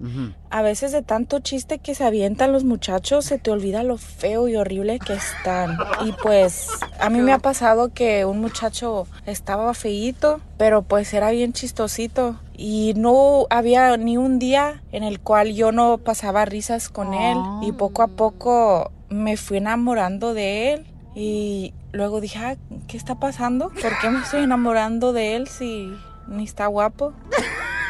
a 0.50 0.62
veces 0.62 0.92
de 0.92 1.02
tanto 1.02 1.40
chiste 1.40 1.80
que 1.80 1.96
se 1.96 2.04
avientan 2.04 2.52
los 2.52 2.64
muchachos 2.64 3.26
se 3.26 3.38
te 3.38 3.52
olvida 3.52 3.84
lo 3.84 3.98
feo 3.98 4.48
y 4.48 4.56
horrible 4.56 5.00
que 5.00 5.14
están. 5.14 5.78
Y 6.06 6.12
pues 6.14 6.70
a 7.00 7.10
mí 7.10 7.20
me 7.20 7.34
ha 7.34 7.40
pasado 7.40 7.94
que 7.94 8.26
un 8.26 8.40
muchacho 8.40 9.06
estaba 9.26 9.74
feíto, 9.74 10.40
pero 10.58 10.82
pues 10.82 11.14
era 11.14 11.30
bien 11.32 11.54
chistosito 11.54 12.40
y 12.56 12.94
no 12.96 13.46
había 13.50 13.96
ni 13.98 14.18
un 14.18 14.40
día 14.40 14.82
en 14.92 15.04
el 15.04 15.20
cual 15.20 15.54
yo 15.54 15.72
no 15.72 15.98
pasaba 15.98 16.46
risas 16.46 16.90
con 16.90 17.14
él 17.14 17.38
y 17.62 17.72
poco 17.74 18.02
a 18.02 18.08
poco 18.08 18.92
me 19.10 19.38
fui 19.38 19.58
enamorando 19.58 20.34
de 20.34 20.74
él 20.74 20.88
y 21.16 21.74
luego 21.92 22.22
dije, 22.22 22.40
ah, 22.40 22.56
¿qué 22.88 22.98
está 22.98 23.16
pasando? 23.16 23.70
¿Por 23.70 24.00
qué 24.00 24.10
me 24.10 24.20
estoy 24.20 24.44
enamorando 24.44 25.14
de 25.14 25.36
él 25.36 25.48
si 25.48 25.94
ni 26.28 26.44
está 26.44 26.68
guapo? 26.68 27.14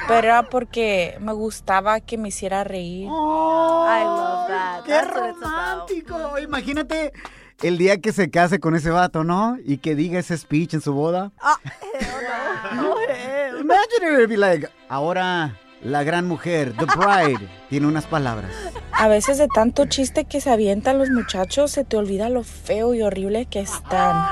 Pero 0.08 0.20
era 0.20 0.44
porque 0.44 1.18
me 1.20 1.34
gustaba 1.34 2.00
que 2.00 2.18
me 2.18 2.30
hiciera 2.30 2.64
reír. 2.64 3.06
I 3.06 4.04
love 4.04 4.48
that. 4.48 4.84
¡Qué 4.84 4.92
That's 4.92 5.14
romántico! 5.14 6.40
Imagínate 6.40 7.14
el 7.62 7.78
día 7.78 8.02
que 8.02 8.12
se 8.12 8.30
case 8.30 8.60
con 8.60 8.76
ese 8.76 8.90
vato, 8.90 9.24
¿no? 9.24 9.58
Y 9.64 9.78
que 9.78 9.96
diga 9.96 10.20
ese 10.20 10.38
speech 10.38 10.74
en 10.74 10.82
su 10.82 10.94
boda. 10.94 11.32
Ah, 11.40 11.58
hell 11.64 12.76
no. 12.76 12.96
Hell. 13.00 13.60
Imagine 13.62 14.28
be 14.28 14.38
like, 14.38 14.68
ahora 14.90 15.58
la 15.84 16.04
gran 16.04 16.28
mujer, 16.28 16.74
the 16.78 16.86
bride, 16.86 17.50
tiene 17.70 17.88
unas 17.88 18.06
palabras. 18.06 18.52
A 18.92 19.08
veces 19.08 19.38
de 19.38 19.48
tanto 19.48 19.86
chiste 19.86 20.26
que 20.26 20.42
se 20.42 20.50
avientan 20.50 20.98
los 20.98 21.10
muchachos 21.10 21.72
se 21.72 21.84
te 21.84 21.98
olvida 21.98 22.30
lo 22.30 22.44
feo 22.44 22.94
y 22.94 23.02
horrible 23.02 23.46
que 23.46 23.62
están. 23.62 24.26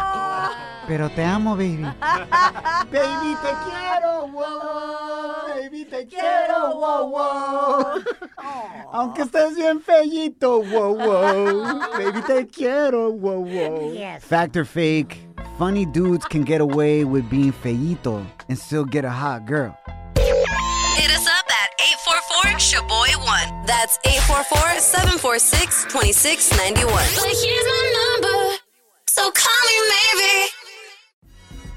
Pero 0.88 1.10
te 1.10 1.24
amo, 1.24 1.56
baby. 1.56 1.84
baby, 2.92 3.36
te 3.42 3.50
quiero, 3.66 4.28
wow. 4.28 4.81
Baby, 5.92 6.06
te 6.06 6.16
quiero, 6.16 6.80
wow, 6.80 7.10
wow. 7.10 8.00
Aunque 8.94 9.24
estés 9.24 9.56
bien 9.56 9.82
fellito, 9.82 10.60
wow, 10.62 10.94
wow. 10.94 11.90
Baby, 11.98 12.22
te 12.22 12.48
quiero, 12.48 13.10
wow, 13.10 13.40
wow. 13.42 13.92
Yes. 13.92 14.24
Fact 14.24 14.56
or 14.56 14.64
fake, 14.64 15.18
funny 15.58 15.86
dudes 15.86 16.24
can 16.26 16.44
get 16.44 16.62
away 16.62 17.04
with 17.04 17.30
being 17.30 17.52
feito 17.52 18.26
and 18.48 18.58
still 18.58 18.86
get 18.86 19.04
a 19.04 19.10
hot 19.10 19.46
girl. 19.46 19.78
Hit 20.96 21.12
us 21.12 21.28
up 21.28 21.46
at 21.50 21.72
844-SHABOY1. 22.56 23.66
That's 23.68 23.98
844-746-2691. 24.00 26.86
Well, 26.86 27.26
here's 27.26 27.66
my 27.66 28.20
number, 28.22 28.58
so 29.08 29.30
call 29.32 29.62
me 29.68 29.76
maybe. 29.90 30.48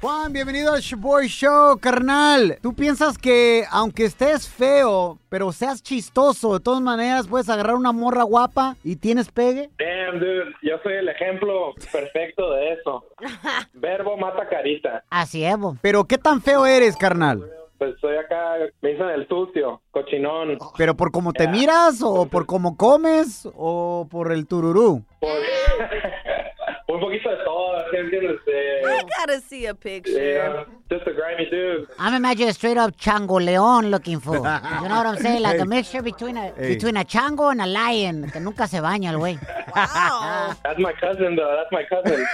Juan, 0.05 0.35
bienvenido 0.35 0.75
al 0.75 0.83
Shaboy 0.83 1.29
Show, 1.29 1.79
carnal. 1.81 2.59
¿Tú 2.61 2.75
piensas 2.75 3.17
que 3.17 3.63
aunque 3.73 4.05
estés 4.05 4.47
feo, 4.47 5.19
pero 5.31 5.51
seas 5.51 5.83
chistoso, 5.83 6.53
de 6.53 6.61
todas 6.61 6.83
maneras 6.83 7.27
puedes 7.27 7.49
agarrar 7.49 7.75
una 7.75 7.91
morra 7.91 8.23
guapa 8.23 8.77
y 8.85 8.97
tienes 8.97 9.31
pegue? 9.31 9.71
Damn, 9.79 10.21
dude, 10.21 10.53
yo 10.61 10.77
soy 10.83 10.93
el 10.97 11.09
ejemplo 11.09 11.73
perfecto 11.91 12.53
de 12.53 12.75
eso. 12.75 13.07
Verbo 13.73 14.19
mata 14.19 14.47
carita. 14.47 15.03
Así 15.09 15.43
es, 15.43 15.57
bo. 15.57 15.75
Pero 15.81 16.05
¿qué 16.05 16.19
tan 16.19 16.43
feo 16.43 16.67
eres, 16.67 16.99
carnal? 16.99 17.43
Pues 17.79 17.95
soy 18.03 18.19
acá, 18.19 18.57
me 18.83 18.91
dicen 18.91 19.09
el 19.09 19.27
sucio, 19.27 19.81
cochinón. 19.91 20.59
¿Pero 20.77 20.95
por 20.95 21.13
cómo 21.13 21.33
te 21.33 21.49
miras 21.49 22.03
o 22.05 22.27
por 22.27 22.45
cómo 22.45 22.77
comes 22.77 23.49
o 23.57 24.07
por 24.11 24.33
el 24.33 24.47
tururú? 24.47 25.03
Por... 25.19 25.31
Un 26.95 27.01
poquito 27.01 27.31
de 27.31 27.37
todo, 27.39 27.64
Eh, 27.95 28.83
I 28.85 29.03
gotta 29.19 29.41
see 29.41 29.67
a 29.67 29.75
picture. 29.75 30.11
yeah, 30.13 30.65
just 30.91 31.07
a 31.07 31.13
grimy 31.13 31.49
dude. 31.51 31.87
I'm 31.99 32.15
imagining 32.15 32.49
a 32.49 32.53
straight 32.53 32.77
up 32.77 32.97
chango 32.99 33.41
león 33.41 33.91
looking 33.91 34.21
for. 34.21 34.35
You 34.83 34.89
know 34.89 34.97
what 34.97 35.07
I'm 35.07 35.17
saying? 35.19 35.43
Like 35.43 35.61
a 35.61 35.65
mixture 35.65 36.03
between 36.03 36.37
a 36.37 36.53
Hey. 36.57 36.75
between 36.75 36.97
a 36.97 37.05
chango 37.05 37.51
and 37.53 37.61
a 37.63 37.67
lion. 37.67 38.31
Que 38.31 38.41
nunca 38.41 38.67
se 38.67 38.81
baña 38.81 39.11
el 39.11 39.19
güey. 39.19 39.39
Wow. 39.75 40.55
That's 40.65 40.79
my 40.79 40.93
cousin, 41.01 41.37
though. 41.37 41.55
That's 41.57 41.73
my 41.73 41.85
cousin. 41.85 42.27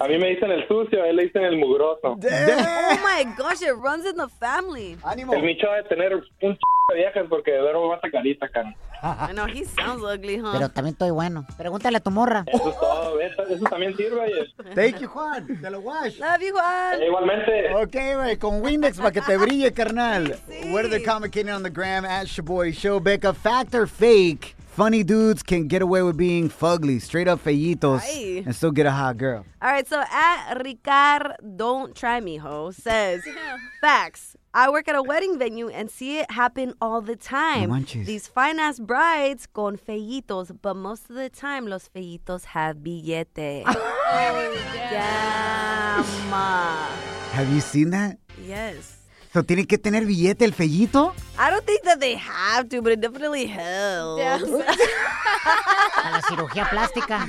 A 0.00 0.08
mí 0.08 0.18
me 0.18 0.34
dicen 0.34 0.50
el 0.50 0.66
sucio, 0.68 1.02
a 1.02 1.08
él 1.08 1.16
le 1.16 1.24
dicen 1.26 1.44
el 1.44 1.56
mugroso. 1.56 2.16
oh 2.18 2.98
my 3.02 3.24
gosh, 3.36 3.62
it 3.62 3.76
runs 3.76 4.04
in 4.06 4.16
the 4.16 4.28
family. 4.28 4.96
El 5.04 5.42
Micho 5.42 5.68
de 5.72 5.82
tener 5.88 6.14
un 6.14 6.54
ch 6.54 6.60
de 6.88 6.94
viejas 6.96 7.26
porque 7.28 7.50
verbo 7.50 7.88
mata 7.90 8.08
carita, 8.10 8.48
cara. 8.48 8.74
I 9.28 9.32
know 9.32 9.46
he 9.46 9.64
sounds 9.64 10.02
ugly, 10.02 10.38
huh? 10.38 10.52
Pero 10.52 10.68
también 10.70 10.94
estoy 10.94 11.10
bueno. 11.10 11.44
Pregúntale 11.56 11.96
a 11.98 12.00
tu 12.00 12.10
morra. 12.10 12.44
Eso 12.46 12.68
es 12.70 12.78
todo, 12.78 13.20
eso, 13.20 13.42
eso 13.48 13.64
también 13.64 13.96
sirve, 13.96 14.20
oye. 14.20 14.74
Thank 14.74 15.00
you, 15.00 15.08
Juan. 15.08 15.46
Te 15.60 15.70
lo 15.70 15.80
wash. 15.80 16.18
Love 16.18 16.40
you, 16.40 16.52
Juan. 16.52 17.02
Eh, 17.02 17.06
Igualmente. 17.06 17.74
Ok, 17.74 18.16
güey, 18.16 18.36
con 18.38 18.62
Windex 18.62 18.98
para 18.98 19.10
que 19.12 19.20
te 19.20 19.36
brille, 19.36 19.72
carnal. 19.72 20.36
Where 20.72 20.88
the 20.88 21.00
commentating 21.02 21.54
on 21.54 21.62
the 21.62 21.70
gram 21.70 22.04
at 22.04 22.26
Shaboy 22.26 22.72
Show, 22.74 23.00
Becca. 23.00 23.32
Fact 23.34 23.74
or 23.74 23.86
fake? 23.86 24.54
Funny 24.76 25.02
dudes 25.02 25.42
can 25.42 25.68
get 25.68 25.80
away 25.80 26.02
with 26.02 26.18
being 26.18 26.50
fugly, 26.50 27.00
straight 27.00 27.26
up 27.28 27.42
feyitos, 27.42 28.02
Ay. 28.02 28.42
and 28.44 28.54
still 28.54 28.70
get 28.72 28.84
a 28.84 28.90
hot 28.90 29.16
girl. 29.16 29.46
All 29.62 29.70
right, 29.72 29.88
so 29.88 29.98
at 30.02 30.54
Ricard, 30.62 31.32
don't 31.56 31.94
try 31.94 32.20
me, 32.20 32.36
ho, 32.36 32.72
says 32.72 33.22
facts. 33.80 34.35
I 34.56 34.70
work 34.70 34.88
at 34.88 34.94
a 34.94 35.02
wedding 35.02 35.38
venue 35.38 35.68
and 35.68 35.90
see 35.90 36.16
it 36.16 36.30
happen 36.30 36.72
all 36.80 37.02
the 37.02 37.14
time. 37.14 37.68
manches. 37.68 38.06
These 38.06 38.26
fine 38.26 38.58
ass 38.58 38.78
brides 38.80 39.46
con 39.46 39.76
feyitos, 39.76 40.50
but 40.62 40.76
most 40.76 41.10
of 41.10 41.16
the 41.16 41.28
time 41.28 41.66
los 41.66 41.90
feyitos 41.94 42.44
have 42.46 42.78
billete. 42.78 43.64
oh, 43.66 44.56
yeah, 44.74 46.02
ma. 46.30 46.88
Have 47.32 47.52
you 47.52 47.60
seen 47.60 47.90
that? 47.90 48.16
Yes. 48.42 49.05
So, 49.36 49.44
¿tiene 49.44 49.66
que 49.66 49.76
tener 49.76 50.06
billete 50.06 50.46
el 50.46 50.54
fellito? 50.54 51.12
I 51.38 51.50
don't 51.50 51.62
think 51.66 51.82
that 51.82 52.00
they 52.00 52.14
have 52.16 52.70
to, 52.70 52.80
but 52.80 52.92
it 52.92 53.02
definitely 53.02 53.44
helps. 53.44 54.22
A 54.24 54.38
la 56.10 56.22
cirugía 56.22 56.66
plástica. 56.70 57.26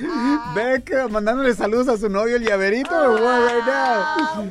Becca, 0.56 1.10
mandándole 1.10 1.54
saludos 1.54 1.90
a 1.90 1.98
su 1.98 2.08
novio 2.08 2.38
el 2.38 2.46
llaverito 2.46 2.92
what 2.92 3.52
right 3.52 3.66
now? 3.66 4.50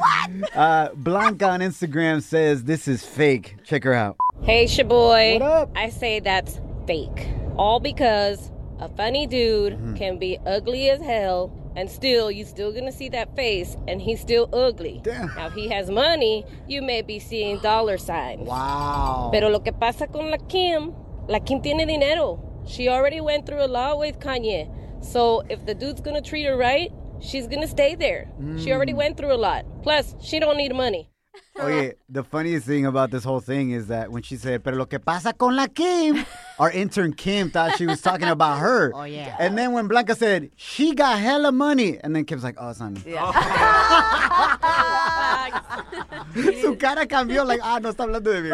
Uh, 0.54 0.90
Blanca 0.96 1.48
on 1.48 1.60
Instagram 1.62 2.20
says 2.22 2.64
this 2.64 2.86
is 2.86 3.02
fake. 3.06 3.56
Check 3.64 3.84
her 3.84 3.94
out. 3.94 4.16
Hey, 4.42 4.66
shaboy. 4.66 5.40
What 5.40 5.42
up? 5.50 5.70
I 5.74 5.88
say 5.88 6.20
that's 6.20 6.60
fake. 6.86 7.26
All 7.56 7.80
because 7.80 8.50
a 8.80 8.88
funny 8.90 9.26
dude 9.26 9.72
Mm-hmm. 9.78 9.94
can 9.94 10.18
be 10.18 10.38
ugly 10.44 10.90
as 10.90 11.00
hell, 11.00 11.50
and 11.76 11.88
still, 11.90 12.30
you're 12.30 12.46
still 12.46 12.72
gonna 12.72 12.90
see 12.90 13.08
that 13.10 13.36
face, 13.36 13.76
and 13.86 14.00
he's 14.02 14.20
still 14.20 14.48
ugly. 14.52 15.00
Now, 15.04 15.46
if 15.46 15.52
he 15.52 15.68
has 15.68 15.90
money, 15.90 16.44
you 16.66 16.82
may 16.82 17.02
be 17.02 17.18
seeing 17.20 17.58
dollar 17.60 17.98
signs. 17.98 18.48
Wow. 18.48 19.28
Pero 19.32 19.48
lo 19.50 19.60
que 19.60 19.72
pasa 19.72 20.06
con 20.06 20.30
la 20.30 20.38
Kim, 20.48 20.92
la 21.28 21.38
Kim 21.38 21.60
tiene 21.60 21.86
dinero. 21.86 22.40
She 22.66 22.88
already 22.88 23.20
went 23.20 23.46
through 23.46 23.62
a 23.62 23.68
lot 23.68 23.98
with 23.98 24.18
Kanye. 24.18 24.68
So 25.00 25.42
if 25.48 25.64
the 25.66 25.74
dude's 25.74 26.00
gonna 26.00 26.22
treat 26.22 26.46
her 26.46 26.56
right, 26.56 26.90
she's 27.20 27.46
gonna 27.46 27.68
stay 27.68 27.94
there. 27.94 28.26
She 28.58 28.72
already 28.72 28.92
Mm. 28.92 28.96
went 28.96 29.16
through 29.16 29.32
a 29.32 29.38
lot. 29.38 29.64
Plus, 29.82 30.16
she 30.20 30.40
don't 30.40 30.56
need 30.56 30.74
money. 30.74 31.08
Oye, 31.62 31.94
the 32.08 32.22
funniest 32.22 32.66
thing 32.66 32.84
about 32.84 33.10
this 33.10 33.24
whole 33.24 33.40
thing 33.40 33.70
is 33.70 33.86
that 33.86 34.12
when 34.12 34.22
she 34.22 34.36
said, 34.36 34.62
pero 34.62 34.76
lo 34.76 34.84
que 34.86 34.98
pasa 34.98 35.32
con 35.32 35.56
la 35.56 35.66
Kim, 35.66 36.24
our 36.58 36.70
intern 36.70 37.14
Kim 37.14 37.50
thought 37.50 37.78
she 37.78 37.86
was 37.86 38.00
talking 38.02 38.28
about 38.28 38.58
her. 38.58 38.92
Oh, 38.96 39.04
yeah. 39.04 39.36
And 39.38 39.56
then 39.56 39.72
when 39.72 39.88
Blanca 39.88 40.14
said, 40.14 40.50
she 40.56 40.94
got 40.94 41.18
hella 41.18 41.52
money, 41.52 41.98
and 42.02 42.14
then 42.14 42.24
Kim's 42.24 42.44
like, 42.44 42.56
oh, 42.58 42.70
it's 42.70 42.80
not 42.80 42.92
me. 42.92 43.00
Su 46.60 46.76
cara 46.76 47.06
cambió, 47.06 47.44
like, 47.46 47.60
ah, 47.62 47.78
no 47.78 47.90
está 47.90 48.04
hablando 48.04 48.32
de 48.32 48.42
mí. 48.42 48.50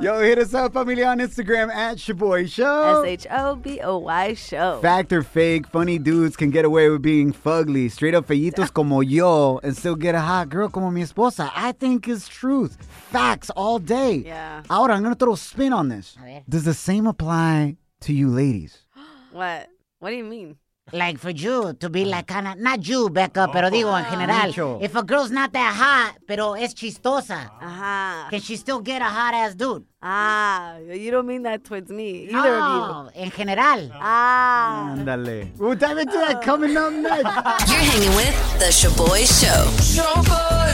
Yo, 0.00 0.18
hit 0.20 0.38
us 0.38 0.54
up, 0.54 0.72
familia, 0.72 1.06
on 1.08 1.18
Instagram 1.18 1.68
at 1.68 1.98
Shaboy 1.98 2.50
Show. 2.50 3.02
S 3.02 3.06
H 3.06 3.26
O 3.30 3.54
B 3.56 3.80
O 3.82 3.98
Y 3.98 4.32
show. 4.32 4.78
Fact 4.80 5.12
or 5.12 5.22
fake, 5.22 5.66
funny 5.66 5.98
dudes 5.98 6.36
can 6.36 6.48
get 6.50 6.64
away 6.64 6.88
with 6.88 7.02
being 7.02 7.34
fugly. 7.34 7.90
Straight 7.90 8.14
up 8.14 8.26
fellitos 8.26 8.72
como 8.74 9.00
yo 9.00 9.60
and 9.62 9.76
still 9.76 9.94
get 9.96 10.14
a 10.14 10.20
hot 10.20 10.48
girl 10.48 10.70
como 10.70 10.90
mi 10.90 11.02
esposa. 11.02 11.50
I 11.54 11.72
think 11.72 12.08
is 12.08 12.28
truth. 12.28 12.78
Facts 13.10 13.50
all 13.50 13.78
day. 13.78 14.22
Yeah. 14.24 14.62
Ahora, 14.70 14.94
I'm 14.94 15.02
going 15.02 15.14
to 15.14 15.18
throw 15.18 15.34
a 15.34 15.36
spin 15.36 15.74
on 15.74 15.88
this. 15.88 16.16
Does 16.48 16.64
the 16.64 16.74
same 16.74 17.06
apply 17.06 17.76
to 18.00 18.12
you 18.14 18.28
ladies? 18.30 18.78
What? 19.32 19.68
What 20.00 20.10
do 20.10 20.16
you 20.16 20.24
mean? 20.24 20.56
Like 20.92 21.18
for 21.18 21.30
you 21.30 21.72
to 21.74 21.88
be 21.90 22.04
like 22.04 22.26
kind 22.26 22.48
of, 22.48 22.58
not 22.58 22.86
you, 22.86 23.08
Becca, 23.10 23.48
pero 23.52 23.70
digo 23.70 23.96
en 23.96 24.04
general. 24.10 24.46
Mucho. 24.46 24.78
If 24.82 24.94
a 24.96 25.02
girl's 25.02 25.30
not 25.30 25.52
that 25.52 25.74
hot, 25.74 26.16
pero 26.26 26.54
es 26.54 26.74
chistosa, 26.74 27.50
Ajá. 27.60 28.28
can 28.30 28.40
she 28.40 28.56
still 28.56 28.80
get 28.80 29.00
a 29.02 29.04
hot 29.06 29.34
ass 29.34 29.54
dude? 29.54 29.84
Ah, 30.02 30.78
you 30.78 31.10
don't 31.10 31.26
mean 31.26 31.42
that 31.42 31.62
towards 31.62 31.90
me. 31.90 32.26
Either 32.32 32.54
of 32.54 32.60
No, 32.60 33.10
en 33.14 33.30
general. 33.30 33.82
you. 33.82 33.90
Ah. 33.94 34.94
Ándale. 34.96 35.50
We'll 35.58 35.74
dive 35.76 35.98
into 35.98 36.16
that 36.16 36.40
coming 36.42 36.74
up 36.76 36.90
next. 36.92 37.22
You're 37.68 37.84
hanging 37.84 38.16
with 38.16 38.58
The 38.58 38.70
Shaboy 38.72 39.26
Show. 39.28 39.66
Shaboy, 39.84 40.69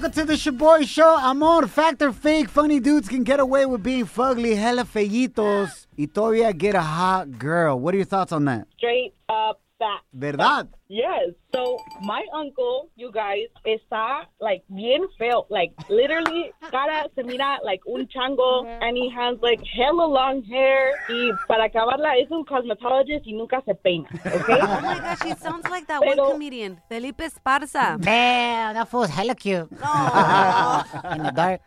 welcome 0.00 0.12
to 0.12 0.24
the 0.24 0.34
Shaboy 0.34 0.86
Show. 0.86 1.18
Amor, 1.18 1.66
fact 1.66 2.02
or 2.02 2.12
fake, 2.12 2.48
funny 2.48 2.78
dudes 2.78 3.08
can 3.08 3.24
get 3.24 3.40
away 3.40 3.66
with 3.66 3.82
being 3.82 4.06
fugly, 4.06 4.56
hella 4.56 4.84
fellitos, 4.84 5.88
y 5.96 6.52
get 6.52 6.76
a 6.76 6.80
hot 6.80 7.36
girl. 7.36 7.80
What 7.80 7.94
are 7.94 7.96
your 7.96 8.06
thoughts 8.06 8.30
on 8.30 8.44
that? 8.44 8.68
Straight 8.76 9.14
up 9.28 9.60
fact. 9.78 10.04
¿Verdad? 10.12 10.68
Yes. 10.88 11.34
So 11.54 11.78
my 12.02 12.24
uncle, 12.34 12.90
you 12.96 13.10
guys, 13.12 13.48
está 13.64 14.26
like 14.40 14.64
bien 14.68 15.06
feo. 15.18 15.46
Like 15.50 15.72
literally, 15.88 16.52
cara 16.70 17.08
se 17.14 17.22
mira 17.22 17.58
like 17.64 17.80
un 17.86 18.06
chango, 18.08 18.66
and 18.66 18.96
he 18.96 19.08
has 19.10 19.38
like 19.40 19.60
hella 19.64 20.04
long 20.04 20.42
hair. 20.44 20.92
Y 21.08 21.30
para 21.46 21.64
acabarla 21.64 22.18
es 22.18 22.30
un 22.30 22.44
cosmetologist 22.44 23.26
y 23.26 23.32
nunca 23.32 23.62
se 23.64 23.74
peina. 23.74 24.08
Okay. 24.26 24.58
Oh 24.60 24.80
my 24.82 24.98
gosh, 24.98 25.22
he 25.24 25.34
sounds 25.34 25.68
like 25.70 25.86
that 25.86 26.04
one 26.04 26.16
comedian, 26.16 26.80
Felipe 26.88 27.22
Esparza. 27.22 27.98
Damn, 28.00 28.74
that 28.74 28.88
fool's 28.88 29.10
hella 29.10 29.34
cute. 29.34 29.68
Oh. 29.82 30.84
In 31.12 31.22
the 31.22 31.32
dark. 31.32 31.60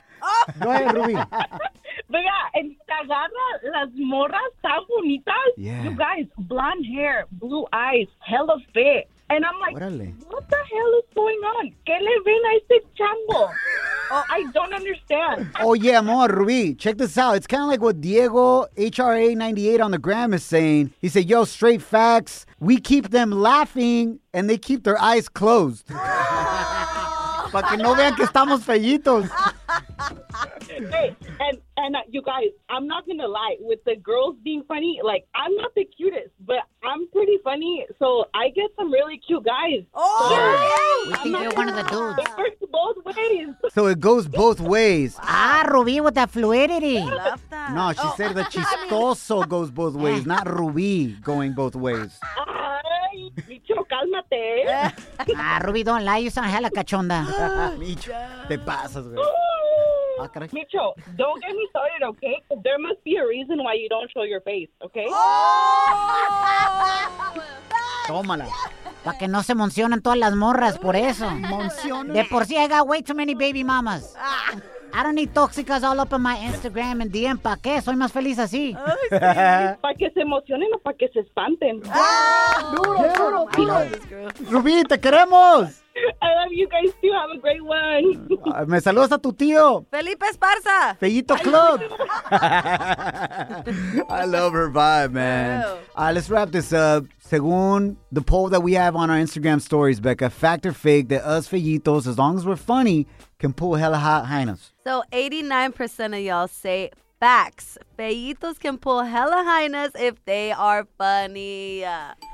Go 0.59 0.69
ahead, 0.69 0.95
Ruby. 0.95 1.13
Vega, 2.09 2.39
and 2.55 2.75
te 2.87 2.93
agarra 2.93 3.47
las 3.63 3.89
morras 3.97 4.51
tan 4.61 4.81
bonitas. 4.89 5.51
Yeah. 5.57 5.83
You 5.83 5.91
guys, 5.91 6.25
blonde 6.37 6.85
hair, 6.85 7.25
blue 7.31 7.65
eyes, 7.73 8.07
hell 8.19 8.47
hella 8.47 8.59
fit. 8.73 9.07
And 9.29 9.45
I'm 9.45 9.59
like, 9.61 9.75
Órale. 9.77 10.13
what 10.27 10.49
the 10.49 10.57
hell 10.57 10.93
is 10.99 11.05
going 11.15 11.37
on? 11.37 11.71
¿Qué 11.87 11.97
le 12.01 12.21
ven 12.25 12.41
a 12.45 12.55
este 12.57 12.85
chango? 12.97 13.49
Oh, 14.13 14.25
I 14.29 14.43
don't 14.53 14.73
understand. 14.73 15.49
Oh 15.61 15.73
yeah, 15.73 15.99
amor, 15.99 16.27
Ruby. 16.27 16.73
Check 16.73 16.97
this 16.97 17.17
out. 17.17 17.37
It's 17.37 17.47
kind 17.47 17.63
of 17.63 17.69
like 17.69 17.79
what 17.79 18.01
Diego 18.01 18.65
HRA 18.75 19.37
98 19.37 19.79
on 19.79 19.91
the 19.91 19.97
gram 19.97 20.33
is 20.33 20.43
saying. 20.43 20.91
He 20.99 21.07
said, 21.07 21.29
"Yo, 21.29 21.45
straight 21.45 21.81
facts. 21.81 22.45
We 22.59 22.77
keep 22.77 23.11
them 23.11 23.31
laughing, 23.31 24.19
and 24.33 24.49
they 24.49 24.57
keep 24.57 24.83
their 24.83 24.99
eyes 24.99 25.29
closed." 25.29 25.87
Para 27.51 27.67
que 27.69 27.77
no 27.77 27.95
vean 27.95 28.15
que 28.17 28.25
estamos 28.25 28.65
fellitos. 28.65 29.29
Hey, 30.89 31.15
and 31.39 31.57
and 31.77 31.95
uh, 31.95 31.99
you 32.09 32.21
guys, 32.21 32.49
I'm 32.69 32.87
not 32.87 33.05
gonna 33.07 33.27
lie. 33.27 33.55
With 33.59 33.83
the 33.85 33.95
girls 33.95 34.35
being 34.43 34.63
funny, 34.67 34.99
like 35.03 35.25
I'm 35.35 35.55
not 35.55 35.73
the 35.75 35.85
cutest, 35.85 36.29
but 36.45 36.57
I'm 36.83 37.07
pretty 37.11 37.37
funny, 37.43 37.85
so 37.99 38.25
I 38.33 38.49
get 38.49 38.69
some 38.75 38.91
really 38.91 39.17
cute 39.17 39.43
guys. 39.45 39.83
Oh, 39.93 41.05
We 41.07 41.13
think 41.15 41.39
you're 41.41 41.53
one 41.53 41.69
of 41.69 41.75
the 41.75 41.83
dudes. 41.83 42.19
It 42.19 42.37
works 42.37 42.61
both 42.71 43.15
ways. 43.15 43.49
So 43.73 43.87
it 43.87 43.99
goes 44.01 44.27
both 44.27 44.59
ways. 44.59 45.15
Ah, 45.21 45.65
Ruby 45.71 46.01
with 46.01 46.15
that 46.15 46.29
fluidity. 46.29 46.99
Love 46.99 47.41
that. 47.49 47.71
No, 47.73 47.93
she 47.93 48.07
said 48.17 48.35
the 48.35 48.43
chistoso 48.53 49.47
goes 49.47 49.71
both 49.71 49.95
ways, 49.95 50.25
not 50.25 50.49
Ruby 50.49 51.15
going 51.23 51.53
both 51.53 51.75
ways. 51.75 52.19
Ay, 52.37 53.29
bicho, 53.47 53.85
cálmate. 53.87 54.93
Ah, 55.37 55.61
Ruby, 55.63 55.83
don't 55.83 56.03
lie. 56.03 56.17
You 56.17 56.29
sound 56.29 56.49
hella 56.49 56.69
cachonda. 56.69 57.23
Micho, 57.79 58.11
te 58.49 58.57
pasas, 58.57 59.07
güey. 59.07 59.23
Ah, 60.23 60.29
caray. 60.31 60.49
Micho, 60.49 60.93
don't 61.17 61.41
get 61.41 61.53
me 61.55 61.67
started, 61.69 62.03
okay? 62.09 62.35
There 62.63 62.77
must 62.79 63.03
be 63.03 63.17
a 63.17 63.25
reason 63.25 63.57
why 63.63 63.73
you 63.73 63.89
don't 63.89 64.09
show 64.11 64.23
your 64.23 64.41
face, 64.41 64.69
okay? 64.83 65.07
Tómala. 68.07 68.47
Para 69.03 69.17
que 69.17 69.27
no 69.27 69.41
se 69.43 69.55
mencionen 69.55 70.01
todas 70.01 70.17
las 70.19 70.35
morras, 70.35 70.77
por 70.77 70.95
eso. 70.95 71.29
Mencionen. 71.31 72.13
De 72.13 72.25
por 72.25 72.45
sí, 72.45 72.55
I 72.55 72.67
got 72.67 72.87
way 72.87 73.01
too 73.01 73.15
many 73.15 73.33
baby 73.33 73.63
mamas. 73.63 74.15
I 74.93 75.03
don't 75.03 75.15
need 75.15 75.33
tóxicas 75.33 75.83
all 75.83 75.99
up 75.99 76.13
in 76.13 76.21
my 76.21 76.35
Instagram 76.37 77.01
and 77.01 77.11
DM. 77.11 77.37
¿Pa' 77.39 77.57
qué? 77.57 77.81
Soy 77.81 77.95
más 77.95 78.11
feliz 78.11 78.37
así. 78.39 78.75
¿Para 79.09 79.95
que 79.97 80.11
se 80.11 80.21
emocionen 80.21 80.67
o 80.75 80.79
para 80.79 80.97
que 80.97 81.07
se 81.09 81.21
espanten? 81.21 81.81
Duro, 82.75 82.97
duro, 83.15 83.47
I 83.57 83.65
know. 83.65 83.85
Rubí, 84.49 84.83
te 84.83 84.99
queremos. 84.99 85.80
I 86.21 86.33
love 86.35 86.51
you 86.51 86.67
guys 86.67 86.93
too. 87.01 87.11
Have 87.11 87.31
a 87.31 87.37
great 87.37 87.63
one. 87.63 88.27
Me 88.67 88.79
saludas 88.79 89.11
a 89.11 89.17
tu 89.17 89.31
tío. 89.33 89.85
Felipe 89.91 90.23
Esparza. 90.23 90.97
Fellito 90.99 91.37
Club. 91.41 91.81
I 94.09 94.25
love 94.25 94.53
her 94.53 94.69
vibe, 94.69 95.11
man. 95.11 95.61
Ew. 95.61 95.77
Uh, 95.95 96.11
let's 96.13 96.29
wrap 96.29 96.51
this 96.51 96.71
up. 96.73 97.05
Según 97.23 97.97
the 98.11 98.21
poll 98.21 98.49
that 98.49 98.61
we 98.61 98.73
have 98.73 98.95
on 98.95 99.09
our 99.09 99.17
Instagram 99.17 99.61
stories, 99.61 99.99
Becca, 99.99 100.29
fact 100.29 100.65
or 100.65 100.73
fake 100.73 101.09
that 101.09 101.25
us 101.25 101.47
fellitos, 101.47 102.07
as 102.07 102.17
long 102.17 102.37
as 102.37 102.45
we're 102.45 102.55
funny, 102.55 103.07
can 103.39 103.53
pull 103.53 103.75
hella 103.75 103.97
hot 103.97 104.25
hyenas. 104.25 104.71
So 104.85 105.03
89% 105.11 106.17
of 106.17 106.19
y'all 106.23 106.47
say 106.47 106.91
facts. 107.21 107.77
Feyitos 107.97 108.59
can 108.59 108.79
pull 108.79 109.03
hella 109.03 109.43
hyenas 109.45 109.91
if 109.95 110.15
they 110.25 110.51
are 110.51 110.87
funny. 110.97 111.83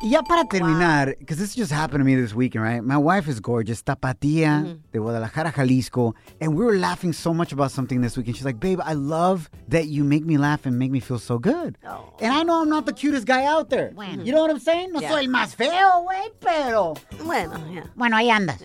Y 0.02 0.10
ya 0.10 0.22
para 0.22 0.46
terminar, 0.46 1.14
because 1.20 1.38
this 1.38 1.54
just 1.54 1.74
happened 1.74 2.00
to 2.00 2.06
me 2.06 2.16
this 2.16 2.34
weekend, 2.34 2.64
right? 2.64 2.82
My 2.82 2.98
wife 2.98 3.28
is 3.28 3.42
gorgeous, 3.42 3.84
Tapatía 3.84 4.64
mm-hmm. 4.64 4.74
de 4.94 5.00
Guadalajara, 5.00 5.52
Jalisco, 5.52 6.16
and 6.40 6.56
we 6.56 6.64
were 6.64 6.78
laughing 6.78 7.12
so 7.12 7.34
much 7.34 7.52
about 7.52 7.72
something 7.72 8.00
this 8.00 8.16
weekend. 8.16 8.38
She's 8.38 8.46
like, 8.46 8.62
babe, 8.62 8.80
I 8.82 8.94
love 8.94 9.50
that 9.68 9.88
you 9.88 10.06
make 10.06 10.26
me 10.26 10.38
laugh 10.38 10.66
and 10.66 10.80
make 10.80 10.90
me 10.90 11.02
feel 11.02 11.20
so 11.20 11.38
good. 11.38 11.78
Oh. 11.86 12.14
And 12.22 12.34
I 12.34 12.44
know 12.44 12.62
I'm 12.62 12.70
not 12.70 12.86
the 12.86 12.94
cutest 12.94 13.28
guy 13.28 13.44
out 13.44 13.70
there. 13.70 13.92
Bueno. 13.94 14.24
You 14.24 14.32
know 14.32 14.42
what 14.42 14.52
I'm 14.52 14.60
saying? 14.60 14.94
No 14.94 15.02
Yeah. 15.02 15.10
soy 15.12 15.26
el 15.26 15.30
más 15.30 15.54
feo, 15.54 16.04
güey, 16.04 16.32
pero... 16.40 16.96
Bueno, 17.26 17.60
yeah. 17.70 17.84
Bueno, 17.96 18.16
ahí 18.16 18.30
andas. 18.30 18.64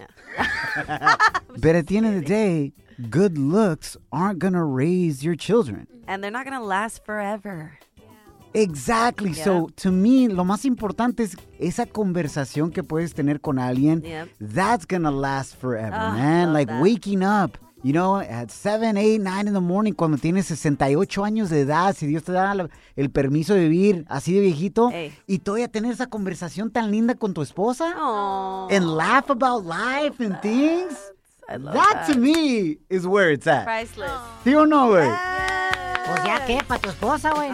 But 1.58 1.74
at 1.74 1.86
the 1.88 1.96
end 1.96 2.06
of 2.06 2.14
the 2.14 2.22
day, 2.22 2.72
good 3.10 3.36
looks 3.38 3.96
aren't 4.10 4.38
gonna 4.38 4.64
raise 4.64 5.22
your 5.24 5.36
children. 5.36 5.86
And 6.06 6.22
they're 6.22 6.30
not 6.32 6.44
going 6.44 6.58
to 6.58 6.64
last 6.64 7.04
forever. 7.04 7.78
Exactly. 8.54 9.32
So, 9.32 9.68
to 9.76 9.90
me, 9.90 10.28
lo 10.28 10.44
más 10.44 10.64
importante 10.64 11.22
es 11.22 11.36
esa 11.58 11.86
conversación 11.86 12.70
que 12.70 12.82
puedes 12.82 13.14
tener 13.14 13.40
con 13.40 13.58
alguien. 13.58 14.02
Yep. 14.02 14.28
That's 14.40 14.84
gonna 14.86 15.10
last 15.10 15.56
forever, 15.56 15.94
Ah, 15.94 16.12
man. 16.12 16.52
Like 16.52 16.70
that. 16.70 16.82
waking 16.82 17.22
up. 17.22 17.56
You 17.84 17.92
know, 17.92 18.18
at 18.20 18.50
7, 18.52 18.96
8, 18.96 19.20
9 19.20 19.48
in 19.48 19.54
the 19.54 19.60
morning, 19.60 19.92
cuando 19.92 20.16
tienes 20.16 20.46
68 20.46 21.24
años 21.24 21.48
de 21.50 21.62
edad, 21.62 21.96
si 21.96 22.06
Dios 22.06 22.22
te 22.22 22.30
da 22.30 22.54
el 22.94 23.10
permiso 23.10 23.54
de 23.54 23.68
vivir 23.68 24.04
así 24.08 24.32
de 24.32 24.40
viejito, 24.40 24.90
Ey. 24.92 25.12
y 25.26 25.38
todavía 25.40 25.66
tener 25.66 25.90
esa 25.92 26.06
conversación 26.06 26.70
tan 26.70 26.92
linda 26.92 27.16
con 27.16 27.34
tu 27.34 27.42
esposa, 27.42 27.92
Aw. 27.98 28.68
and 28.70 28.86
laugh 28.96 29.30
about 29.30 29.64
life 29.64 30.24
and 30.24 30.40
things, 30.42 30.94
I 31.48 31.56
love 31.56 31.74
that, 31.74 32.06
to 32.12 32.18
me 32.18 32.78
is 32.88 33.06
where 33.06 33.30
it's 33.30 33.46
at. 33.46 33.64
Priceless. 33.64 34.10
¿Sí 34.44 34.54
o 34.54 34.64
no, 34.64 34.88
güey? 34.88 35.08
Pues 36.06 36.24
ya 36.24 36.44
qué, 36.46 36.62
para 36.66 36.80
tu 36.80 36.88
esposa, 36.90 37.30
güey. 37.32 37.50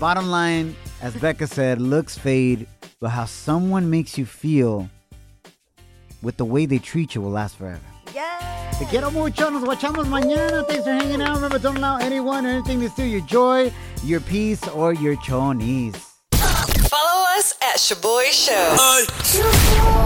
Bottom 0.00 0.30
line, 0.30 0.74
as 1.02 1.14
Becca 1.14 1.46
said, 1.46 1.80
looks 1.80 2.18
fade, 2.18 2.66
but 3.00 3.10
how 3.10 3.24
someone 3.24 3.88
makes 3.90 4.18
you 4.18 4.26
feel 4.26 4.88
with 6.22 6.36
the 6.36 6.44
way 6.44 6.66
they 6.66 6.78
treat 6.78 7.14
you 7.14 7.20
will 7.20 7.30
last 7.30 7.56
forever. 7.56 7.80
Yeah. 8.14 8.72
Te 8.78 8.84
quiero 8.86 9.10
mucho. 9.10 9.48
Nos 9.50 9.62
guachamos 9.64 10.06
mañana. 10.06 10.66
Thanks 10.66 10.84
for 10.84 10.92
hanging 10.92 11.22
out. 11.22 11.36
Remember, 11.36 11.58
don't 11.58 11.76
allow 11.76 11.96
anyone 11.98 12.44
or 12.46 12.50
anything 12.50 12.80
to 12.80 12.88
steal 12.88 13.06
your 13.06 13.22
joy, 13.22 13.72
your 14.04 14.20
peace, 14.20 14.66
or 14.68 14.92
your 14.92 15.16
chonies. 15.16 15.96
Follow 16.34 17.24
us 17.36 17.54
at 17.62 17.78
Shaboy 17.78 18.30
Show. 18.32 20.05